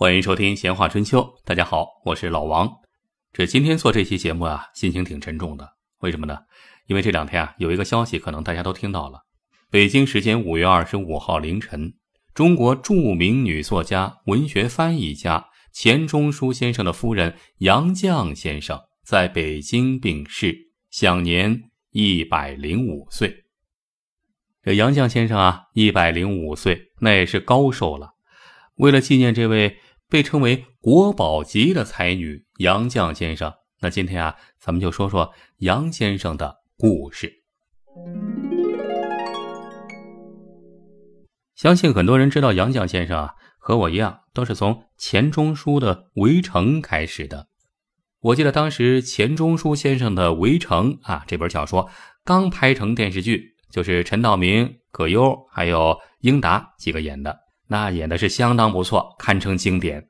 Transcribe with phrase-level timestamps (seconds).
[0.00, 2.66] 欢迎收听《闲话春秋》，大家好，我是老王。
[3.34, 5.74] 这今天做这期节目啊，心情挺沉重的。
[5.98, 6.38] 为什么呢？
[6.86, 9.20] 因为这两天啊，有一个消息，可能大家都听到了。
[9.70, 11.92] 北京时间五月二十五号凌晨，
[12.32, 20.56] 中国著名女作家、文学翻译家钱钟书先生的夫人杨绛先生在北京病逝，
[20.88, 23.44] 享年一百零五岁。
[24.62, 28.14] 这杨绛先生啊，一百零五岁，那也是高寿了。
[28.76, 29.76] 为了纪念这位。
[30.10, 37.32] 被称为国宝级的才女杨绛先生，那今天啊，咱们就说说杨先生的故事。
[41.54, 47.46] 相信很多人知道杨绛先生啊，和我一样，都是从钱钟书的《围城》开始的。
[48.20, 51.88] 我记得当时钱钟书先生的《围城》啊，这本小说
[52.24, 57.38] 刚拍成电视剧，就是陈道明、葛优还有英达几个演的。
[57.70, 60.08] 那演的是相当不错，堪称经典。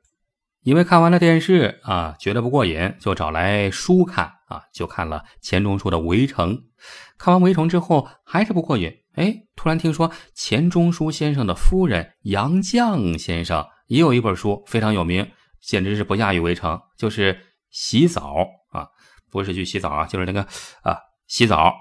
[0.63, 6.55] 因为看完了电视啊，觉得不过瘾，就找来书看啊，就看了钱钟书的《围城》。
[7.19, 18.37] 看完《围城》之后还是不过瘾，哎，突然听说钱钟书先生的夫人杨绛先生也有一本书非常有名，简直是不亚于《围城》，就是洗澡
[18.71, 18.87] 啊，
[19.29, 20.41] 不是去洗澡啊，就是那个
[20.81, 21.71] 啊洗澡。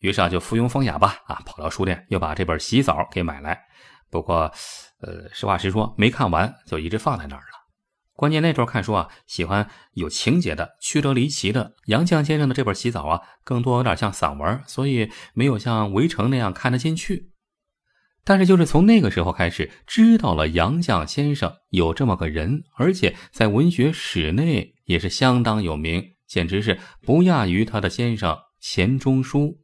[0.00, 3.58] 于是啊，就附庸风雅吧，啊，跑到书店又把这本《洗澡》给买来。
[4.10, 4.52] 不过。
[5.04, 7.64] 呃，实话实说，没看完就一直放在那儿了。
[8.14, 11.74] 关键那时候看书啊，喜欢有情节的、曲折离奇的。
[11.86, 17.32] 杨绛先生的这本《洗澡》啊，更多有点像散文，所以没有像《围城》那样看得进去。
[18.24, 29.58] 但是就是从那个时候开始，知道了杨绛先生有这么个人，而且在文学史内也是相当有名，简直是不亚于他的先生钱钟书。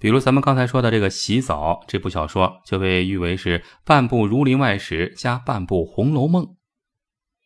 [0.00, 6.44] 比如咱们刚才说的这个《洗澡》这部小说，就被誉为是半部《儒林外史》加半部《红楼梦》。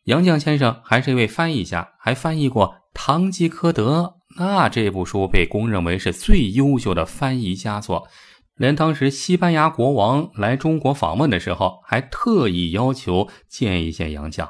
[0.03, 8.07] 杨绛先生还是一位翻译家，还翻译过《堂吉诃德》，那这部书被公认为是最优秀的翻译佳作。
[8.55, 14.47] 连当时西班牙国王来中国访问的时候，还特意要求见一见杨绛，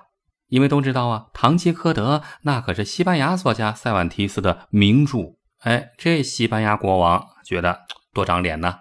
[0.50, 5.36] 因为都知道啊，《堂吉诃德》那可是西班牙作家塞万提斯的名著。
[5.63, 7.79] 哎，这西班牙国王觉得
[8.13, 8.79] 多长脸呢。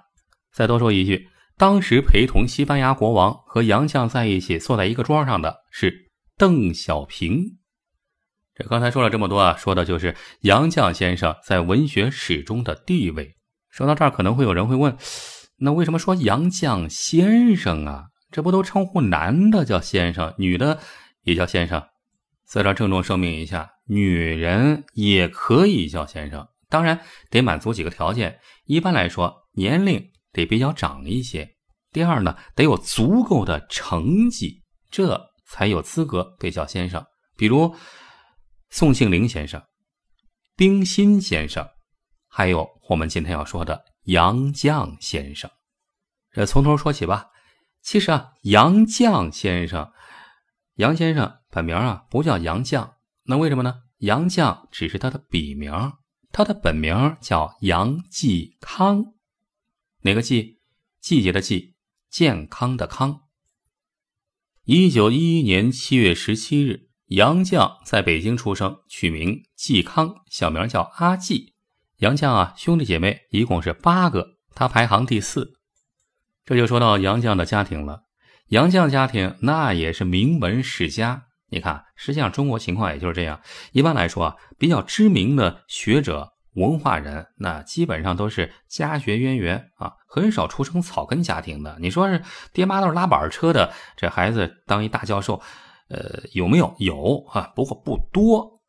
[0.53, 7.59] 再多说一句，当时陪同西班牙国王和杨绛在一起坐在一个桌上的是邓小平。
[8.53, 13.37] 这刚才说了这么多啊，说的就是杨绛先生在文学史中的地位。
[13.71, 14.97] 说到这儿，可能会有人会问，
[15.59, 18.07] 那为什么说杨绛先生啊？
[18.33, 20.81] 这不都称呼男的叫先生，女的
[21.23, 21.81] 也叫先生？
[22.45, 26.49] 在这郑重声明一下，女人也可以叫先生。
[26.73, 30.03] 当然得满足几个条件，一般来说年龄
[30.33, 31.47] 得比较长一些。
[31.91, 37.05] 第二呢，得有足够的成绩，这才有资格被叫先生。
[37.37, 37.77] 比如
[38.71, 39.63] 宋庆龄先生、
[40.57, 41.69] 冰心先生，
[42.27, 45.51] 还有我们今天要说的杨绛先生。
[46.31, 47.27] 这从头说起吧。
[47.83, 49.93] 其实啊，杨绛先生，
[50.77, 52.95] 杨先生本名啊不叫杨绛，
[53.25, 53.75] 那为什么呢？
[53.99, 55.71] 杨绛只是他的笔名。
[56.33, 59.13] 他的本名叫杨继康，
[60.01, 60.61] 哪个季？
[60.99, 61.75] 季节的季，
[62.09, 63.25] 健康的康。
[64.65, 71.55] 一九一一年七月十七日，杨绛在北京出生，取名继康，小名叫阿季。
[71.99, 75.59] 杨绛啊，兄弟姐妹一共是八个，他排行第四。
[76.47, 78.05] 这就说到杨绛的家庭了。
[78.49, 81.27] 杨绛家庭那也是名门世家。
[81.53, 83.39] 你看，实际上中国情况也就是这样。
[83.73, 91.77] 一般来说啊，比较知名的学者、文化人，那基本上都是家学渊源啊，很少出生草根家庭的。
[91.79, 92.25] 你说是
[92.55, 95.43] 爹妈都是拉板车的，这孩子当一大教授，
[95.91, 96.75] 呃，有没有？
[96.79, 98.63] 有啊，不过不多。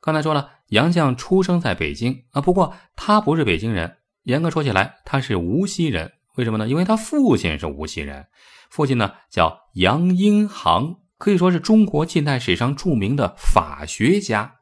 [0.00, 6.10] 刚才说了，杨绛出生在北京啊，不过他不是北京人，严格说起来，他是无锡人。
[6.34, 6.66] 为什么呢？
[6.66, 8.26] 因为他父亲是无锡人，
[8.70, 10.96] 父亲呢叫杨英行。
[11.22, 14.54] 可以说是中国近代史上著名的法学家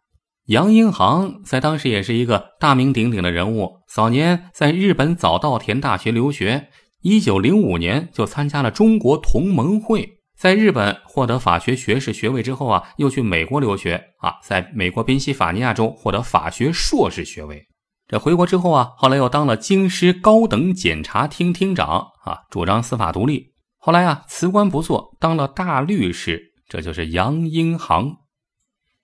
[0.48, 3.78] 杨英杭，在当时也是一个大名鼎鼎的人物。
[3.88, 6.68] 早年在日本早稻田大学留学，
[7.00, 17.66] 一九零五年就参加了中国同盟会，在日本获得法学学士学位之后啊，又去美国留学啊，在美国宾夕法尼亚州获得法学硕士学位。
[18.06, 23.46] 这回国之后啊，后来又当了京师高等检察厅厅长啊，主张司法独立。
[23.78, 26.48] 后来啊，辞官不做，当了大律师。
[26.70, 28.18] 这就是杨英行。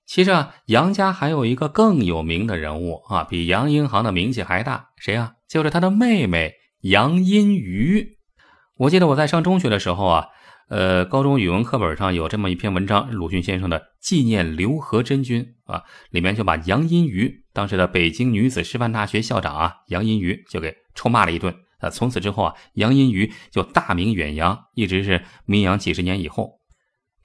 [0.07, 4.91] 其实啊，杨家还有一个更有名的人物啊，比杨英行的名气还大。
[4.97, 5.33] 谁啊？
[5.49, 8.17] 就是他的妹妹杨荫瑜。
[8.77, 10.27] 我记得我在上中学的时候啊，
[10.69, 21.91] 呃，高中语文课本上有这么一篇文章，鲁迅先生的《纪念刘和珍君》啊，里面就把杨荫瑜当时的北京女子师范大学校长啊杨荫瑜就给臭骂了一顿啊。
[21.91, 26.56] 从此之后啊，杨荫瑜就大名远扬，一直是名扬几十年以后。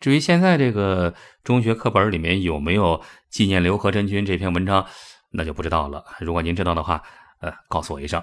[0.01, 1.13] 至于现在这个
[1.43, 4.85] 中学课本里面有没有纪念刘和珍君这篇文章，
[5.31, 6.03] 那就不知道了。
[6.19, 7.03] 如果您知道的话，
[7.39, 8.21] 呃，告诉我一声。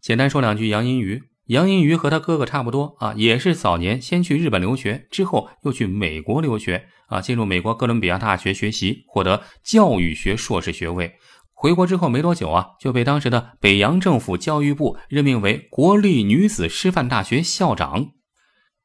[0.00, 1.22] 简单说两句杨荫瑜。
[1.46, 11.12] 杨荫瑜和他哥哥差不多啊，也是早年先去日本留学，之后又去美国留学啊，进入美国哥伦比亚大学学习，获得教育学硕士学位。
[11.52, 18.12] 回国之后没多久啊，就被当时的北洋政府教育部任命为国立女子师范大学校长。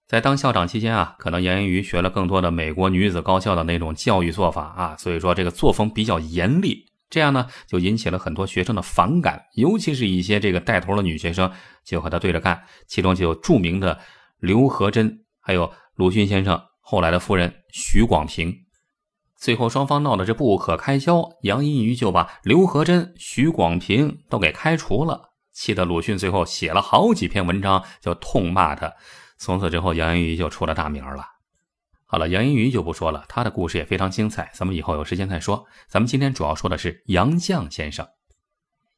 [0.07, 6.85] 在当校长期间啊，可能杨荫瑜学了更多的美国女子高校的那种教育做法啊，所以说这个作风比较严厉。
[7.09, 11.51] 这样呢，就引起了很多学生的反感，尤其是一些这个带头的女学生
[11.83, 12.63] 就和他对着干。
[12.87, 13.97] 其中就有著名的
[14.39, 18.53] 刘和珍，还有鲁迅先生后来的夫人许广平。
[19.37, 28.93] 最后双方闹得这不可开交，杨荫瑜就把刘和珍、许广平都给开除了，气得鲁迅最后写了好几篇文章就痛骂他。
[29.45, 31.23] 从此之后，杨荫瑜就出了大名了。
[32.07, 35.67] 好了，杨荫瑜就不说了，他的故事也非常精彩，咱们以后有时间再说。
[35.87, 38.07] 咱们今天主要说的是杨绛先生。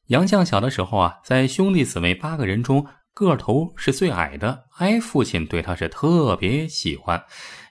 [0.05, 7.21] 杨绛小的时候啊，在兄弟姊妹八个人中个头是最矮的，哎，父亲对他是特别喜欢，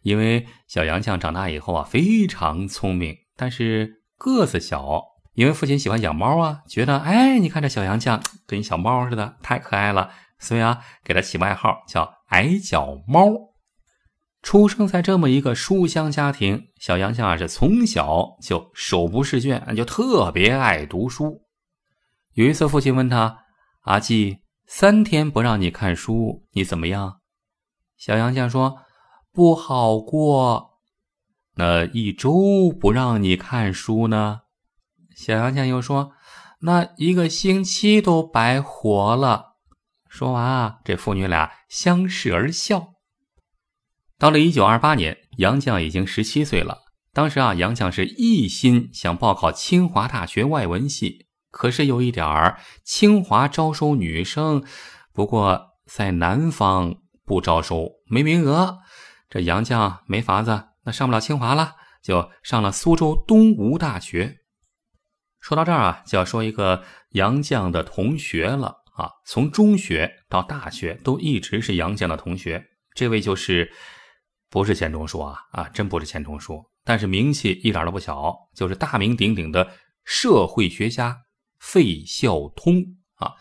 [0.02, 5.02] 因为小杨绛长大以后啊非常聪明，但是个子小，
[5.32, 13.30] 因为父亲喜欢养猫啊，觉得哎，你看这小杨绛跟小猫似的，太可爱了，所以啊，给他起外号叫矮脚猫。
[14.42, 21.42] 出生在这么一个书香家庭，小杨绛啊是从小就手不释卷，就特别爱读书。
[22.34, 23.38] 有一次，父亲问他
[23.82, 27.20] ：“阿季，三天不让你看书，你怎么样？”
[27.98, 28.76] 小杨绛说
[29.32, 30.78] ：“不好过。”
[31.58, 34.42] 那一周不让你看书呢？
[35.16, 36.12] 小杨绛又说
[36.60, 39.54] ：“那一个星期都白活了。”
[40.16, 42.94] 说完啊，这父女俩相视而笑。
[44.18, 46.84] 到了一九二八年，杨绛已经十七岁了。
[47.12, 54.64] 当时啊，杨绛是一心想报考清华大学外文系，可是有一点儿，清华招收女生，
[55.12, 56.94] 不过在南方
[57.26, 58.78] 不招收，没名额。
[59.28, 64.38] 这杨绛没法子，那上不了清华了，就上了苏州东吴大学。
[65.40, 72.64] 说到这儿啊，就要说一个杨绛的同学了啊，从中学到大学都一直是杨绛的同学，
[72.94, 73.72] 这位就是。
[74.48, 79.68] 不是钱钟书啊啊，真不是钱钟书，但是名气一点都不小，就是大名鼎鼎的
[80.04, 81.16] 社会学家
[81.58, 82.80] 费孝通
[83.16, 83.32] 啊。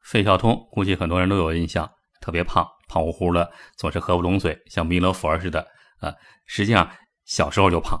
[0.00, 1.90] 费孝通估计很多人都有印象，
[2.20, 5.66] 特别胖，胖乎乎的，总是合不拢嘴，像弥勒佛似的
[5.98, 6.14] 啊。
[6.46, 6.88] 实际上
[7.24, 8.00] 小时候就胖。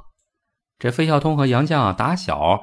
[0.78, 2.62] 这费孝通和杨绛打小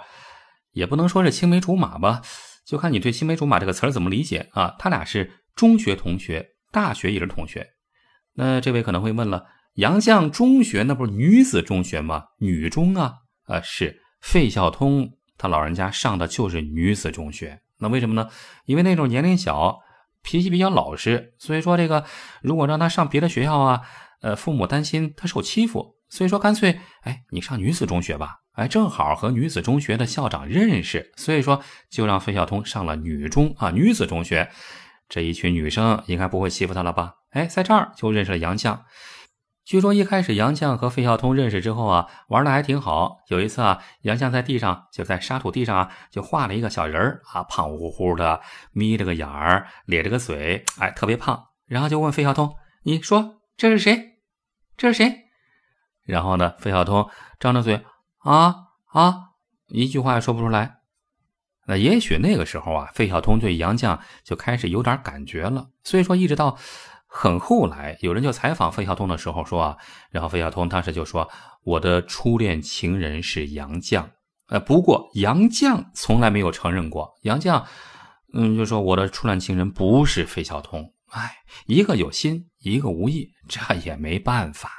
[0.72, 2.22] 也不能说是青梅竹马吧，
[2.68, 4.76] 就看你对青梅竹马这个词儿怎么理解啊。
[4.78, 7.66] 他俩是中学同学，大学也是同学。
[8.34, 12.26] 那这位可能会问了，杨绛中学那不是女子中学吗？
[12.40, 13.14] 女中啊，
[13.46, 17.62] 啊是费孝通他老人家上的就是女子中学。
[17.80, 18.30] 那为什么呢？
[18.66, 19.80] 因为那种年龄小，
[20.22, 22.04] 脾气比较老实，所以说这个
[22.42, 23.82] 如果让他上别的学校啊，
[24.22, 31.62] 呃，父母担心他受欺负，所以说干脆，哎，你上女子中学吧，哎，正好和女子中学的校长认识，所以说
[31.92, 34.50] 就让费孝通上了女中啊，女子中学。
[35.08, 37.14] 这一群女生应该不会欺负他了吧？
[37.30, 38.80] 哎，在这儿就认识了杨绛。
[39.64, 43.18] 据说一开始杨绛和费孝通认识之后啊，玩的还挺好。
[43.28, 51.46] 有一次啊，杨绛在地上就在沙土地上啊，就画了一个小人儿啊，胖乎乎的，眯着个眼儿，咧着个嘴，哎，特别胖。
[51.68, 54.14] 然后就问费孝通：“你说这是谁？
[54.76, 55.26] 这是谁？”
[56.04, 57.08] 然后呢，费孝通
[57.40, 57.82] 张着嘴
[58.28, 58.56] 啊
[58.92, 59.30] 啊，
[59.70, 60.80] 一句话也说不出来。
[61.66, 65.70] 那也许那个时候啊，费孝通对杨绛就开始有点感觉了。
[65.84, 66.58] 所以说，一直到
[67.08, 69.78] 很后来，有人就采访费孝通的时候说啊，
[70.10, 71.30] 然后费孝通当时就说
[71.64, 74.06] ：“我的初恋情人是杨绛。”
[74.48, 77.14] 呃，不过杨绛从来没有承认过。
[77.22, 77.66] 杨绛，
[78.34, 80.94] 嗯，就说我的初恋情人不是费孝通。
[81.12, 81.34] 哎，
[81.66, 84.70] 一个有心，一个无意，这也没办法。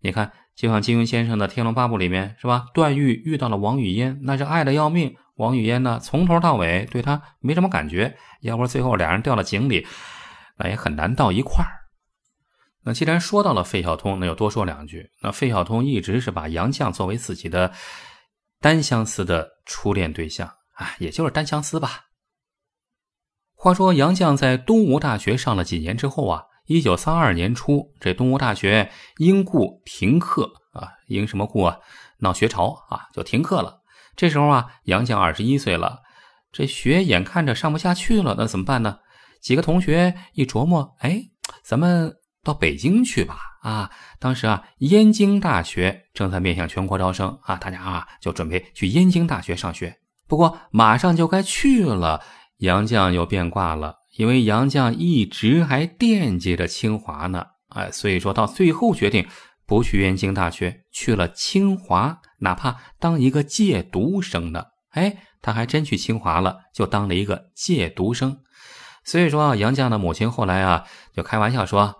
[0.00, 2.66] 你看，就像金庸先生的《天龙八部》里面是吧？
[2.74, 5.16] 段誉遇到了王语嫣，那是爱的要命。
[5.36, 9.84] 王语嫣呢，从头到尾对他没什么感觉，要不最后俩人掉到井里，
[10.56, 11.70] 那也很难到一块儿。
[12.84, 15.10] 那既然说到了费孝通，那就多说两句。
[15.22, 17.72] 那费孝通一直是把杨绛作为自己的
[18.60, 22.02] 单相思的初恋对象，啊，也就是单相思吧。
[23.56, 31.76] 话说杨绛在东吴大学上了几年之后啊，一九三二年初，这东吴大学因故停课啊，因什么故啊？
[32.20, 33.82] 闹学潮啊，就停课了。
[34.16, 36.00] 这时候啊，杨绛二十一岁了，
[36.50, 38.98] 这学眼看着上不下去了，那怎么办呢？
[39.42, 41.20] 几个同学一琢磨，哎，
[41.62, 43.36] 咱们到北京去吧。
[43.60, 49.98] 啊，当时啊，燕京大学正在面向全国招生啊，大家啊就准备去燕京大学上学。
[50.26, 52.22] 不过马上就该去了，
[52.58, 53.96] 杨绛又变卦了。
[54.16, 59.26] 因为杨绛一直还惦记着清华呢，哎，所以说到最后决定
[59.66, 64.64] 不去燕京大学，去了清华，哪怕当一个借读生呢。
[64.90, 68.38] 哎，他还真去清华了，就当了一个借读生。
[69.02, 71.96] 所以说，杨绛的母亲后来啊，就开玩笑说：“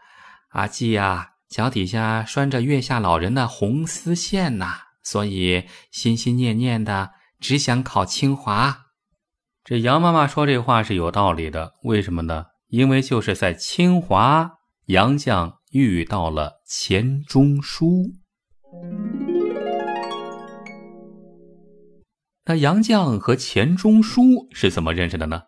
[0.54, 8.82] 阿季呀，脚底下拴着月下老人的红丝线呐，所以心心念念的只想考清华。”
[9.66, 12.44] 这杨妈妈说这话是有道理的，为什么呢？
[12.68, 18.12] 因为就是在清华，杨绛遇到了钱钟书。
[22.44, 25.40] 那杨绛和钱钟书是怎么认识的呢？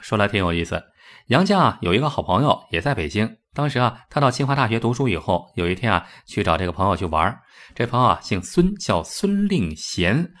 [0.00, 0.82] 说来挺有意思。
[1.28, 7.38] 杨绛啊有一个好朋友也在北京，当时啊他到清华大学读书以后，有一天啊去找这个朋友去玩，
[7.76, 10.32] 这朋友啊姓孙，叫孙令贤。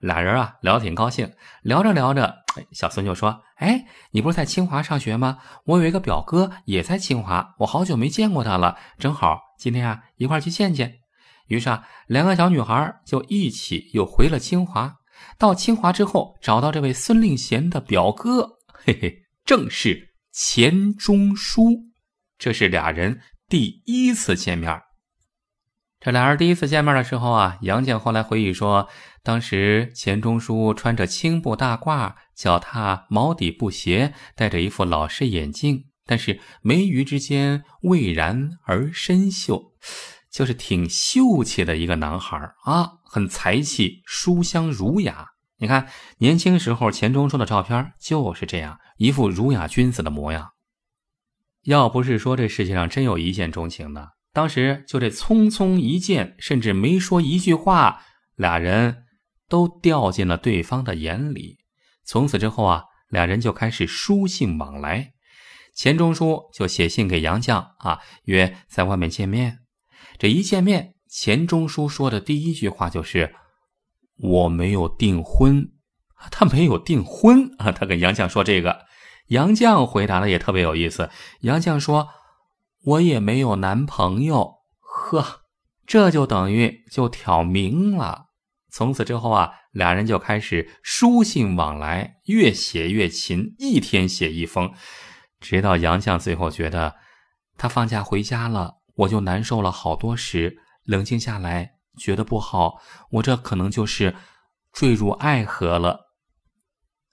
[0.00, 2.34] 俩人啊聊得挺高兴，聊着聊着，
[2.72, 5.38] 小孙就说：“哎，你不是在清华上学吗？
[5.64, 10.98] 我有一个表哥也在清华，我好久没见过他了，正好今天啊一块去见见。”
[11.48, 14.96] 于是啊，两个小女孩就一起又回了清华。
[15.38, 21.70] 到清华之后，找到这位孙令贤的表哥，嘿嘿，正是钱钟书。
[22.36, 24.82] 这是俩人第一次见面。
[26.00, 28.88] 这俩人第一次见面的时候啊，杨绛后来回忆说，
[29.26, 39.72] 当时钱钟书穿着青布大褂，脚踏毛底布鞋，戴着一副老式眼镜，但是眉宇之间蔚然而深秀，
[40.30, 45.30] 就是挺秀气的一个男孩啊，很才气，书香儒雅。
[45.58, 50.52] 你看年轻时候钱钟书的照片就是这样一副儒雅君子的模样。
[51.64, 54.12] 要不是说这世界上真有一见钟情的。
[54.32, 58.02] 当时就这匆匆一见，甚至没说一句话，
[58.36, 59.02] 俩人
[59.48, 61.58] 都掉进了对方的眼里。
[62.04, 65.12] 从此之后啊，俩人就开始书信往来。
[65.74, 69.58] 钱钟书就写信给杨绛啊，约在外面见面。
[70.18, 73.34] 这一见面，钱钟书说的第一句话就是
[74.18, 75.72] ：“我没有订婚。”
[76.30, 78.86] 他没有订婚啊，他跟杨绛说这个。
[79.28, 81.10] 杨绛回答的也特别有意思。
[81.40, 82.08] 杨绛说。
[82.84, 85.40] 我也没有男朋友，呵，
[85.88, 88.25] 这就等于就挑明了。
[88.76, 94.70] 从此之后啊，俩人就开始书信往来，越写越勤，一天写一封，
[95.40, 96.94] 直到杨绛最后觉得
[97.56, 102.74] 他放假回家了，我就难受了好多时，冷静下来觉得不好，
[103.12, 104.14] 我这可能就是
[104.74, 106.10] 坠入爱河了。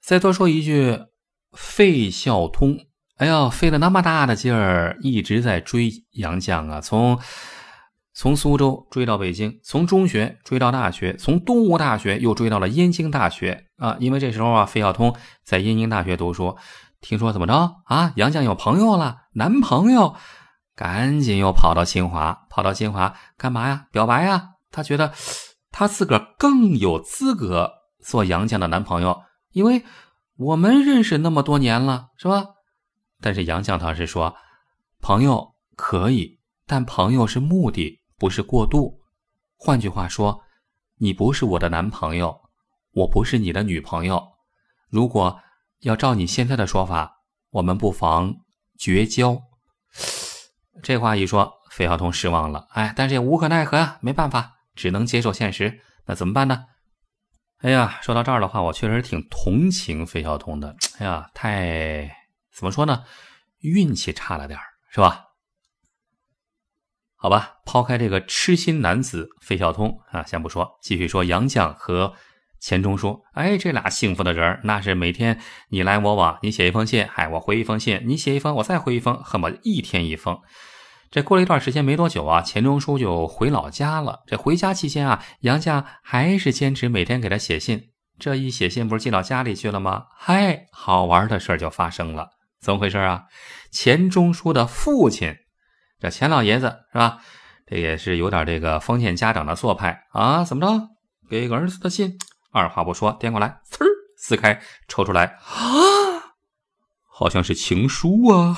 [0.01, 0.99] 再多说一句，
[1.53, 2.77] 费孝通。
[3.15, 6.81] 哎呀，费了那么大的劲儿，一直在追杨绛啊！
[6.81, 7.17] 从
[8.13, 13.97] 从苏州追到北京，从中学追到大学，从东吴大学又追到了燕京大学啊！
[13.99, 16.55] 因为这时候啊，费孝通在燕京大学读书，
[17.01, 18.13] 听说怎么着啊？
[18.15, 20.15] 杨绛有朋友了，男朋友，
[20.75, 23.87] 赶紧又跑到清华，跑到清华干嘛呀？
[23.91, 24.49] 表白呀！
[24.71, 25.11] 他觉得
[25.71, 29.83] 他自个儿更有资格做杨绛的男朋友，因为
[30.37, 32.45] 我们认识那么多年了，是吧？
[33.19, 34.35] 但是杨绛他是说，
[35.01, 39.01] 朋友可以，但朋友是目的，不是过度。
[39.55, 40.41] 换句话说，
[40.97, 42.41] 你不是我的男朋友，
[42.91, 44.21] 我不是你的女朋友。
[44.89, 45.39] 如果
[45.79, 48.35] 要照你现在的说法，我们不妨
[48.77, 49.41] 绝交。
[50.81, 52.67] 这话一说，费孝通失望了。
[52.71, 55.79] 哎，但是也无可奈何呀，没办法，只能接受现实。
[56.05, 56.65] 那怎么办呢？
[57.59, 60.75] 哎呀，说到这儿的话，我确实挺同情费孝通的。
[60.99, 62.09] 哎呀，太……
[62.53, 63.03] 怎么说呢？
[63.59, 65.25] 运气差了点儿是吧？
[67.23, 72.15] 好吧，抛开这个痴心男子费孝通啊，先不说，继续说杨绛和
[72.59, 73.23] 钱钟书。
[73.31, 75.39] 哎，这俩幸福的人那是每天
[75.69, 80.37] 你来我往，你写一封信，哎，我回一封信，你写一封，我再回一封，恨不得一天一封。
[81.09, 84.23] 这过了一段时间没多久啊，钱钟书就回老家了。
[84.27, 87.91] 这回家期间啊，杨绛还是坚持每天给他写信。
[88.19, 90.07] 这一写信不是寄到家里去了吗？
[90.17, 92.31] 嗨，好玩的事就发生了。
[92.59, 93.23] 怎么回事啊？
[93.71, 95.33] 钱钟书的父亲，
[96.03, 97.19] 这钱老爷子是吧？
[97.65, 100.43] 这也是有点这个封建家长的做派啊？
[100.43, 100.89] 怎么着？
[101.29, 102.17] 给个儿子的信，
[102.51, 103.85] 二话不说掂过来，呲
[104.17, 106.35] 撕开，抽出来啊，
[107.07, 108.57] 好像是情书啊！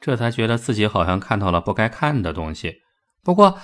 [0.00, 2.82] 这才觉得自己好像看到了不该看的东西。
[3.22, 3.56] 不过，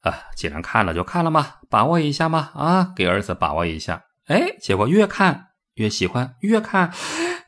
[0.00, 4.02] 啊，既然看了就看了嘛，把握一下嘛，啊，给儿子把握一下。
[4.28, 6.90] 哎，结果越看越喜欢，越看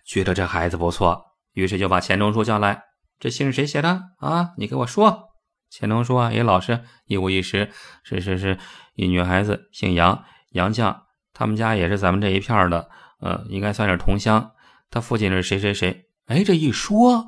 [0.04, 2.82] 觉得这孩子不错，于是就把钱钟书叫来。
[3.18, 4.50] 这信是谁写的啊？
[4.56, 5.28] 你给我说。
[5.70, 7.70] 钱钟书啊，也老实一五一十，
[8.02, 8.58] 是是是，
[8.94, 10.96] 一女孩子姓杨，杨绛，
[11.34, 12.88] 他们家也是咱们这一片的，
[13.20, 14.52] 嗯，应该算是同乡。
[14.90, 16.06] 他父亲是谁谁谁？
[16.24, 17.26] 哎，这一说，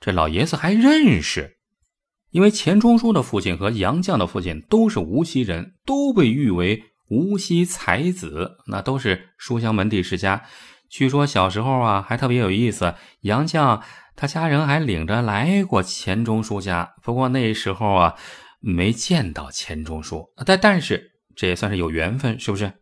[0.00, 1.58] 这老爷子还认识，
[2.30, 10.42] 因为钱钟书的父亲和杨绛的父亲都是无锡人，都被誉为无锡才子，那都是书香门第世家。
[10.90, 13.80] 据说小时候啊，还特别有意思，杨绛
[14.14, 18.14] 他家人还领着来过钱钟书家，不过那时候啊，
[18.60, 22.72] 没见到钱钟书，但但是这也算是有缘分，是不是？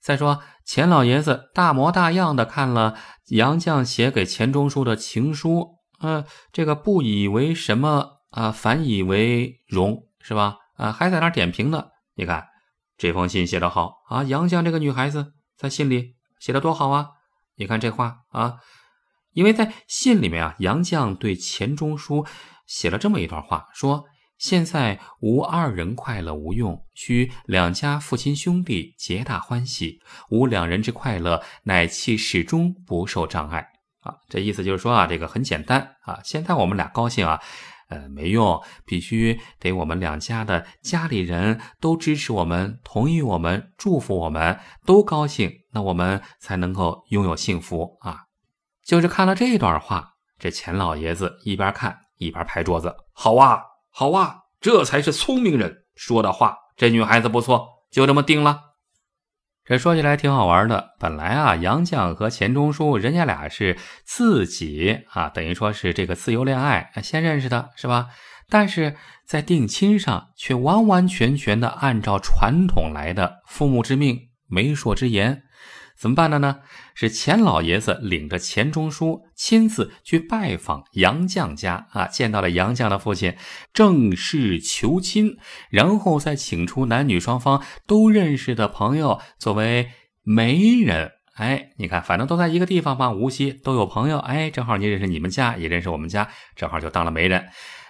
[0.00, 10.56] 再说钱老爷子大模大样的看了杨绛写给钱钟书的情书，呃，这个不以为什么啊，反以为荣，是吧？
[10.76, 11.86] 啊，还在那点评呢。
[12.14, 12.48] 你看
[12.98, 17.10] 这封信写得好啊，杨绛这个女孩子在信里写的多好啊！
[17.54, 18.56] 你看这话啊，
[19.32, 22.26] 因为在信里面啊，杨绛对钱钟书
[22.66, 24.04] 写了这么一段话，说。
[24.38, 30.00] 现在无二人快乐无用，需两家父亲兄弟皆大欢喜。
[30.30, 33.64] 无两人之快乐，乃其始终不受障碍。
[34.00, 36.18] 啊，这意思就是说啊，这个很简单啊。
[36.24, 37.40] 现在我们俩高兴啊，
[37.88, 48.31] 呃，没用，必须得我们两家的家里人都支持我们，同意我们，祝福我们，都高兴，那我们才能够拥有幸福啊。
[48.84, 53.62] 就是看了这段话，这钱老爷子一边看一边拍桌子，好啊。
[53.94, 56.56] 好啊，这才是聪明人说的话。
[56.78, 58.58] 这女孩子不错，就这么定了。
[59.66, 60.94] 这说起来挺好玩的。
[60.98, 68.08] 本来啊，杨绛和钱钟书人家俩是自己啊，等于说是这个自由恋爱先认识的，是吧？
[68.48, 68.96] 但是
[69.26, 75.42] 在定亲上却完完全全的按照传统来的，父母之命，媒妁之言。
[76.02, 76.58] 怎么办的呢？
[76.96, 83.36] 是钱老爷子领着钱钟书亲自去拜访杨绛家啊，见到了杨绛的父亲，
[83.72, 85.36] 正式求亲，
[85.70, 89.90] 然后再请出男女双方都认识的朋友作为
[90.24, 91.12] 媒人。
[91.36, 94.18] 哎，你看，反正都在一个地方嘛，无锡都有朋友。
[94.18, 97.44] 哎，正好你认识你们家，也认识我们家，正好就当了媒人。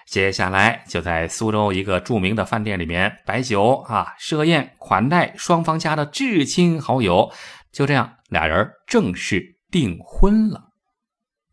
[0.07, 7.33] 接下来就在苏州一个著名的饭店里面摆酒啊，设宴款待双方家的至亲好友。
[7.73, 10.69] 就这样，俩人正式订婚了。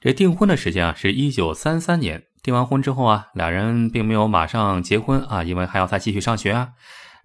[0.02, 2.24] 这订婚的时间啊，是一九三三年。
[2.42, 6.70] 订完婚之后啊，俩人并没有马上结婚啊，因为还要再继续上学啊。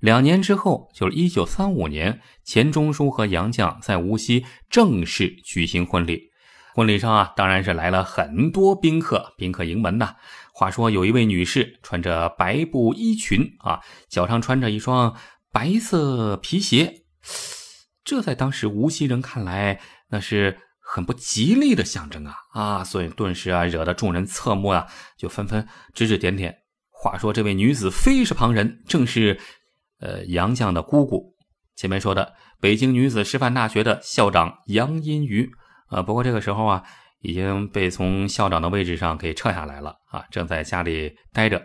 [0.01, 6.31] 两年之后，就是一九三五年，钱钟书和杨绛在无锡正式举行婚礼。
[6.75, 10.17] 婚礼上啊，当然是来了很多宾客，宾客迎门呐。
[10.53, 15.17] 话说有一位女士穿着白布衣裙啊，脚上穿着一双
[15.53, 17.03] 白色皮鞋。
[18.05, 22.85] 这在当时无锡人看来，那是很不吉利的象征啊啊！
[22.85, 24.87] 所以顿时啊，惹得众人侧目啊，
[25.17, 26.55] 就纷纷指指点点。
[26.91, 29.41] 话说这位女子非是旁人，正是
[30.01, 31.35] 呃杨绛的姑姑，
[31.75, 35.51] 前面说的北京女子师范大学的校长杨荫瑜
[35.89, 36.03] 啊。
[36.03, 36.85] 不过这个时候啊，
[37.21, 41.63] 已经被从校长的位置上给撤下来了啊，正在家里待着。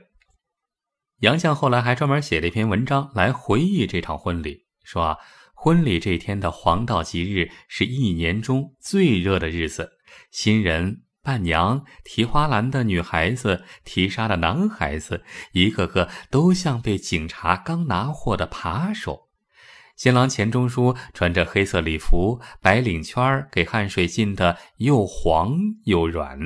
[1.19, 5.17] 杨绛后来还专门写了一篇文章来回忆这场婚礼，说啊。
[5.61, 9.91] 婚礼这天的黄道吉日是一年中最热的日子，
[10.31, 19.27] 新人、伴娘、提花篮的女孩子、提纱的男孩子，一个个都像被警察刚拿货的扒手。
[19.97, 26.39] 新郎钱钟书穿着黑色礼服，白领圈给汗水浸得又黄又软。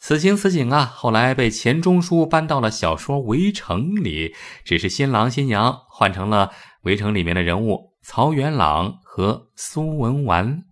[0.00, 6.48] 此情此景啊，后来被钱钟书搬到了小说《围城》里，只是新郎新娘换成了
[6.82, 7.87] 《围城》里面的人物。
[8.02, 10.64] 曹元朗和苏文纨，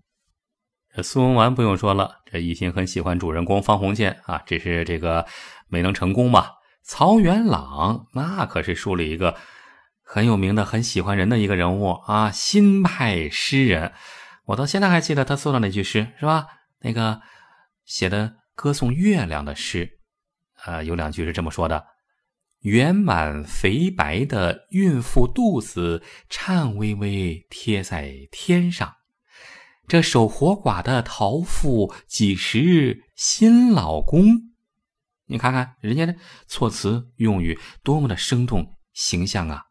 [1.02, 5.26] 苏文纨不用说了，这一心很喜欢主人公方鸿渐啊，只是这个
[5.68, 6.48] 没能成功嘛。
[6.82, 9.36] 曹元朗那可是书里一个
[10.02, 13.92] 很有名的、很喜欢人的一个人物啊，新派诗人。
[14.44, 16.46] 我到现在还记得他做的那句诗，是吧？
[16.78, 17.20] 那个
[17.84, 19.98] 写的歌颂月亮的诗，
[20.64, 21.84] 呃，有两句是这么说的。
[22.66, 28.92] 圆满肥白的孕妇肚子颤巍巍贴在天上，
[29.86, 34.24] 这守活寡的桃妇几时新老公？
[35.26, 36.16] 你看看人家的
[36.48, 39.62] 措辞用语多么的生动形象啊！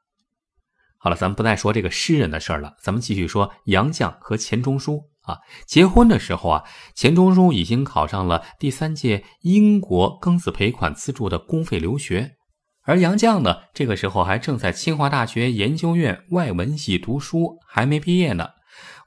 [0.98, 5.40] 好了，咱们不再说这个诗人的事儿了，咱们继续说杨绛和钱钟书啊。
[5.68, 6.64] 结婚的时候啊，
[6.96, 12.38] 钱钟书已经考上了第三届英国庚子赔款资助的公费留学，
[12.86, 18.50] 而杨绛呢，这个时候还正在清华大学研究院外文系读书，还没毕业呢。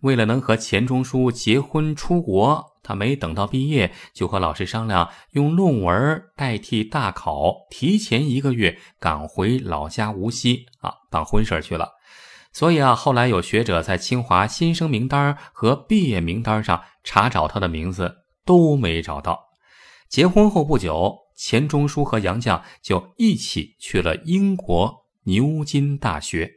[0.00, 11.90] 为了能和钱钟书结婚出国，他没等到毕业，就和老师商量用论文代替大考，提前一个月赶回老家无锡啊办婚事去了。
[12.52, 19.38] 所以啊，后来有学者在清华新生名单和毕业名单上查找他的名字，都没找到。
[20.08, 26.54] 结婚后不久，钱钟书和杨绛就一起去了英国牛津大学。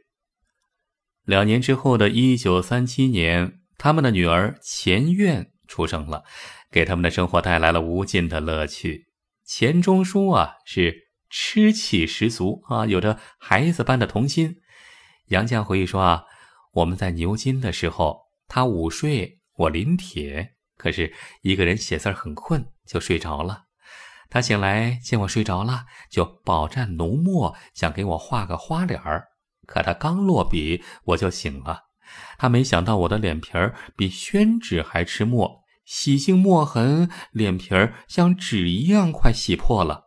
[1.24, 6.24] 两年之后的一九三七年，他们的女儿钱苑出生了，
[6.68, 9.06] 给他们的生活带来了无尽的乐趣。
[9.44, 14.56] 钱钟书啊，是痴气十足啊，有着孩子般的童心。
[15.28, 16.24] 杨绛回忆说啊，
[16.72, 23.66] 我们在牛津的时候，他午睡，我临帖，可是一个人写字很困，就睡着了。
[24.32, 29.28] 他醒来见我睡着了，就饱蘸浓墨，想给我画个花脸儿。
[29.66, 31.82] 可他刚落笔，我就醒了。
[32.38, 40.04] 他没想到我的脸皮儿比宣纸还吃墨，洗净墨痕，脸皮儿像纸一样快洗破了。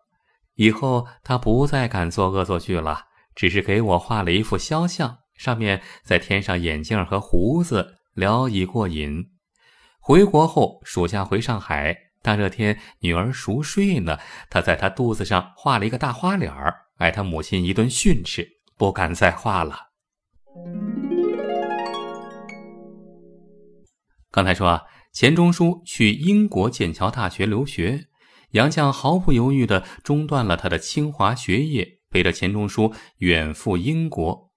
[0.56, 3.02] 以后他不再敢做恶作剧了，
[3.36, 9.24] 只是给我画了一副肖像，上面再添上眼镜和胡子，聊以过瘾。
[10.00, 14.18] 回国后，暑假回上海，大热天女儿熟睡呢，
[14.50, 18.56] 他在她肚子上画了一个大花脸儿，挨他母亲一顿训斥。
[18.78, 19.78] 不敢再画了。
[24.30, 24.82] 刚才说啊，
[25.14, 28.08] 钱钟书去英国剑桥大学留学，
[28.52, 34.52] 杨绛毫不犹豫的中断了他的清华学业，陪着钱钟书远赴英国。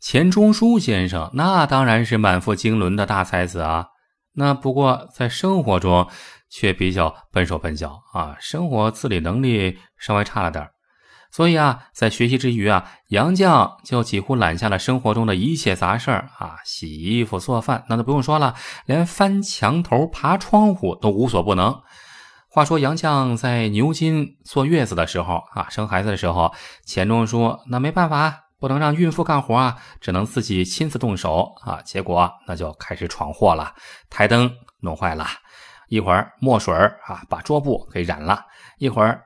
[0.00, 3.88] 钱钟书先生那当然是满腹经纶的大才子啊，
[4.32, 6.08] 那不过在生活中
[6.52, 10.68] 却比较笨手笨脚啊，生活自理能力稍微差了点。
[11.30, 21.80] 所以啊，在学习之余啊，杨绛就几乎揽下了生活中的一切杂事儿啊，洗衣服、做饭，那都不用说了，连翻墙头、爬窗户都无所不能。
[22.50, 26.52] 话说杨绛在牛津坐月子的时候啊，生孩子的时候，
[26.84, 31.80] 钱钟书那没办法，不能让孕妇干活啊，只能自己亲自动手啊。
[31.82, 33.74] 结果那就开始闯祸了，
[34.10, 35.26] 台灯弄坏了，
[35.92, 36.74] 一会儿墨水
[37.04, 38.46] 啊把桌布给染了，
[38.78, 39.22] 一会儿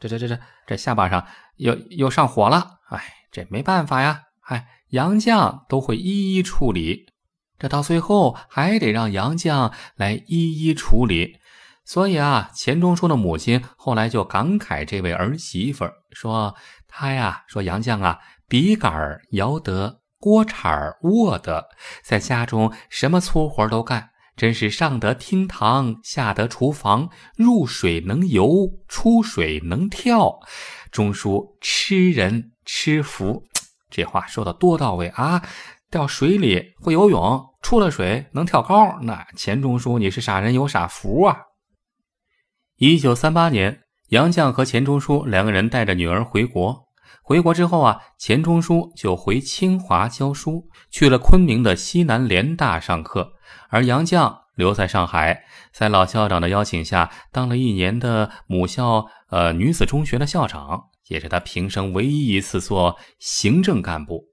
[0.00, 1.24] 这这这这这下巴上。
[1.58, 3.00] 又又上火了，哎，
[3.30, 7.06] 这没办法呀，哎，杨绛都会一一处理，
[7.56, 11.38] 这到最后还得让杨绛来一一处理。
[11.84, 16.56] 所以啊，钱钟书的母亲后来就感慨这位儿媳妇说
[16.88, 21.68] ：“她呀，说杨绛啊，笔杆摇得，锅铲握得，
[22.02, 30.38] 在家中什么粗活都干，真是上得厅堂，下得厨房，入水能游，出水能跳。”
[30.90, 33.42] 钟书吃人吃福，
[33.90, 35.42] 这话说的多到位啊！
[35.90, 41.36] 掉水里会游泳，出了水能跳高，那钱钟书你是傻人有傻福啊！
[42.76, 46.87] 一九三八年，杨绛和钱钟书两个人带着女儿回国。
[47.22, 53.32] 回国之后啊，钱钟书就回清华教书，去了昆明的西南联大上课，
[53.68, 59.06] 而杨绛留在上海，在老校长的邀请下，当了一年的母校。
[59.30, 64.24] 呃，女子中学的校长也是他平生唯一一次做行政干部。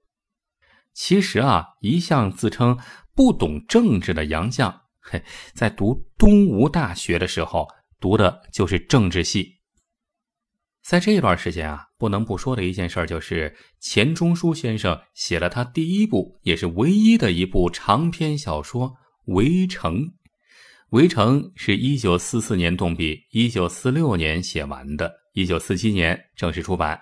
[0.94, 2.78] 其实啊，一向自称
[3.14, 7.68] 不懂政治的杨绛，嘿，在读东吴大学的时候，
[8.00, 9.55] 读的就是政治系。
[10.86, 18.90] 在这段时间啊，不能不说的一件事就是，钱钟书先生写了他第一部，也是唯一的一部长篇小说
[19.24, 19.94] 《围城》。
[20.90, 27.00] 《围城》是一九四四年动笔，一九四六年写完的，一九四七年正式出版。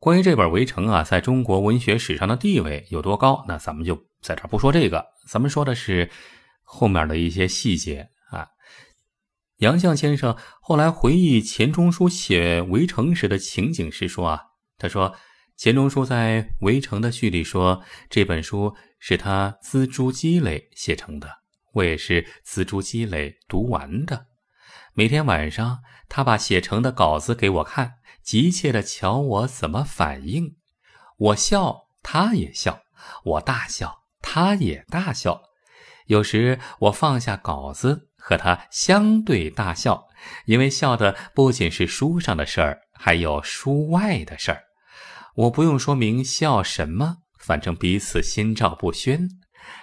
[0.00, 6.10] 关于这本《围城》啊，在中国文学史上的地位有多高，那咱们就在这不说这个，咱们说的是
[6.64, 8.08] 后面的一些细节。
[9.64, 14.42] 杨绛先生后来回忆钱钟书写《围城》时的情景时说啊，
[14.76, 15.14] 他说
[15.56, 21.30] 钱钟书在《围城》的序里说，这本书是他锱铢积累写成的。
[21.72, 24.26] 我也是锱铢积累读完的。
[24.92, 25.78] 每天晚上，
[26.10, 30.56] 他把写成的稿子给我看，急切的瞧我怎么反应。
[31.16, 32.82] 我笑，他也笑；
[33.24, 35.40] 我大笑，他也大笑。
[36.06, 40.08] 有时我放下稿子，和他相对大笑，
[40.46, 44.62] 因为笑的不仅是书上的事儿，还有书外的事儿。
[45.34, 49.28] 我不用说明笑什么，反正彼此心照不宣。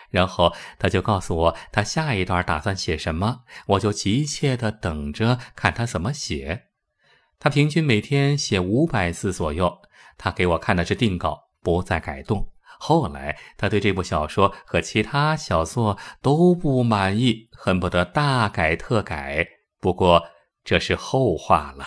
[0.10, 6.64] 然后他就告诉我他下一段打算写什么，我就急切地等着看他怎么写。
[7.38, 9.72] 他平均每天写五百字左右，
[10.18, 12.52] 他给我看的是定稿，不再改动。
[12.84, 19.48] 后来他对这部小说和其他小作都不满意，恨不得大改特改。
[19.80, 20.24] 不过
[20.64, 21.86] 这是后话了。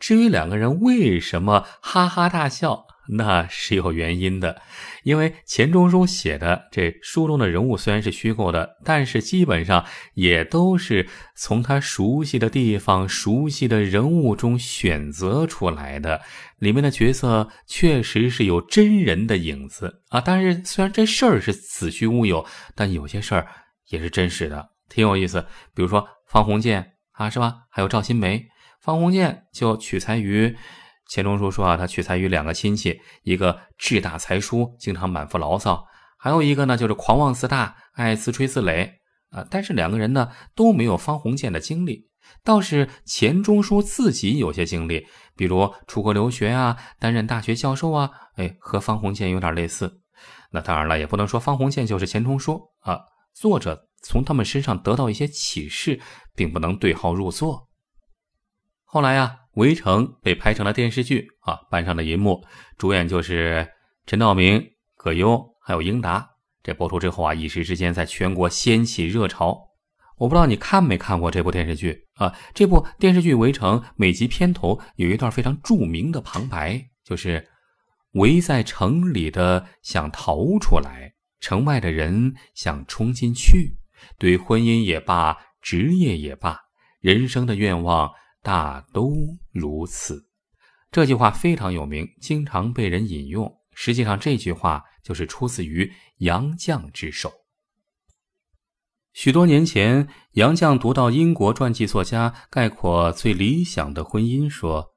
[0.00, 2.86] 至于两个人为什么哈哈大笑？
[3.16, 4.62] 那是有原因的，
[5.02, 16.22] 因为钱钟书写的这书中的人物虽然是虚构的，但是基本上也都是从他熟悉的地方、熟悉的人物中选择出来的。
[16.62, 20.20] 里面的角色确实是有真人的影子啊。
[20.20, 22.46] 但是虽然这事儿是子虚乌有，
[22.76, 23.48] 但有些事儿
[23.88, 25.44] 也是真实的，挺有意思。
[25.74, 27.56] 比如说方鸿渐啊，是吧？
[27.68, 28.46] 还有赵新梅，
[28.80, 30.56] 方鸿渐就取材于。
[31.08, 35.84] 钱钟书说啊，他取材于两个亲戚，一个志大才疏，经常满腹牢骚；
[36.16, 38.88] 还有一个呢，就是狂妄自大，爱自吹自擂
[39.30, 39.44] 啊。
[39.50, 42.08] 但是两个人呢都没有方鸿渐的经历，
[42.42, 50.00] 倒是钱钟书自己有些经历，比如出国留学啊，担任大学教授啊，哎，和方鸿渐有点类似。
[50.50, 53.00] 那当然了，也不能说方鸿渐就是钱钟书啊。
[53.34, 56.00] 作者从他们身上得到一些启示，
[56.34, 57.68] 并不能对号入座。
[58.84, 59.38] 后来呀。
[59.60, 62.42] 《围城》被拍成了电视剧啊，搬上了银幕，
[62.78, 63.68] 主演就是
[64.06, 64.64] 陈道明、
[64.96, 66.26] 葛优还有英达。
[66.62, 69.60] 这播出之后啊，一时之间在全国掀起热潮。
[70.16, 72.34] 我不知道你看没看过这部电视剧啊？
[72.54, 77.48] 这部电视剧《围城》每集片头有一段非常著名的旁白，就是
[78.12, 83.76] 围在城里的想逃出来，城外的人想冲进去。
[84.18, 86.58] 对婚姻也罢，职业也罢，
[87.00, 88.10] 人生的愿望。
[88.44, 89.14] 大都
[89.52, 90.26] 如此，
[90.90, 93.48] 这句话非常有名，经常被人引用。
[93.72, 97.32] 实际上，这句话就是出自于杨绛之手。
[99.12, 104.94] 许多年前，杨绛读到英国传记作家概括最理想的婚姻，说：“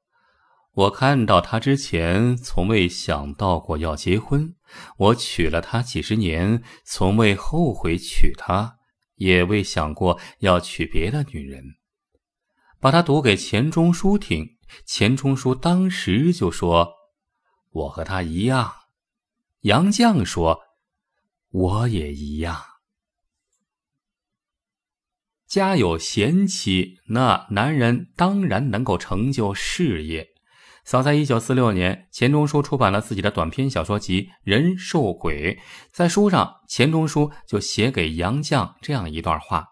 [0.72, 4.54] 我看到他之前，从未想到过要结婚。
[4.96, 8.76] 我娶了她几十年，从未后悔娶她，
[9.16, 11.62] 也未想过要娶别的女人。”
[12.80, 16.94] 把他读给钱钟书听，钱钟书当时就说
[17.70, 18.72] ：“我和他一样。”
[19.62, 20.60] 杨绛说
[21.52, 22.56] ：“我也一样。”
[25.46, 30.28] 家有贤妻，那男人当然能够成就事业。
[30.84, 35.56] 早在一九四六年，钱钟书出版了自己的短篇小说集《人兽鬼》。
[35.92, 39.66] 在书上，钱钟书就写给杨绛这样一段话，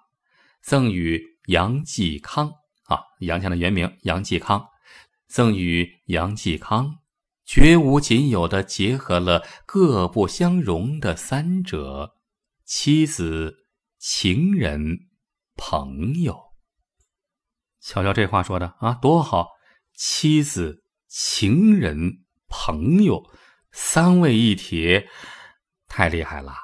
[0.62, 2.50] 赠与杨继康。
[2.86, 4.66] 啊，杨绛的原名杨继康，
[5.28, 6.96] 赠与杨继康，
[7.46, 12.16] 绝无仅有的结合了各不相容的三者：
[12.64, 13.56] 妻子、
[13.98, 14.98] 情人、
[15.56, 16.52] 朋友。
[17.80, 19.48] 瞧瞧这话说的啊，多好！
[19.94, 23.22] 妻子、情人、朋友，
[23.72, 25.04] 三位一体，
[25.86, 26.54] 太厉害了。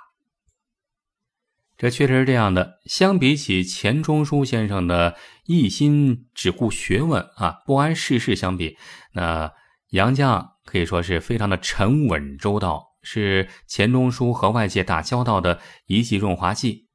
[1.76, 2.81] 这确实是这样的。
[2.87, 8.76] 相比起钱钟书先生的一心只顾学问啊，不谙世事相比，
[9.12, 9.53] 那
[9.90, 16.88] 杨绛可以说是非常的沉稳周到，是钱钟书和外界打交道的一剂润滑剂。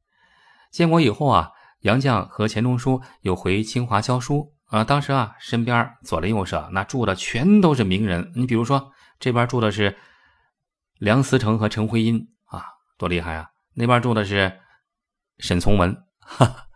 [0.71, 1.51] 建国以后啊，
[1.85, 4.83] 杨绛和钱钟书又回清华教书啊。
[4.83, 8.31] 当时啊，身边左邻右舍那住的全都是名人。
[8.35, 9.95] 你比如说，这边住的是
[10.97, 12.65] 梁思成和陈徽因啊，
[12.97, 13.49] 多厉害啊！
[13.75, 14.59] 那边住的是。
[15.37, 16.67] 沈从文，哈，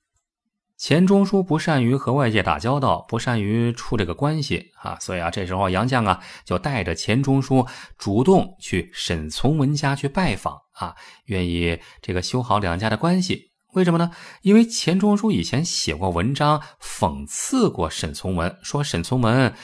[0.76, 13.52] 钱钟书不善于和外界打交道，不善于处这个关系啊，所以啊，这时候杨绛啊就带着钱钟书主动去沈从文家去拜访啊，愿意这个修好两家的关系。
[13.76, 14.10] 为什么呢？
[14.42, 19.54] 因为钱钟书以前写过文章讽刺过沈从文，说沈从文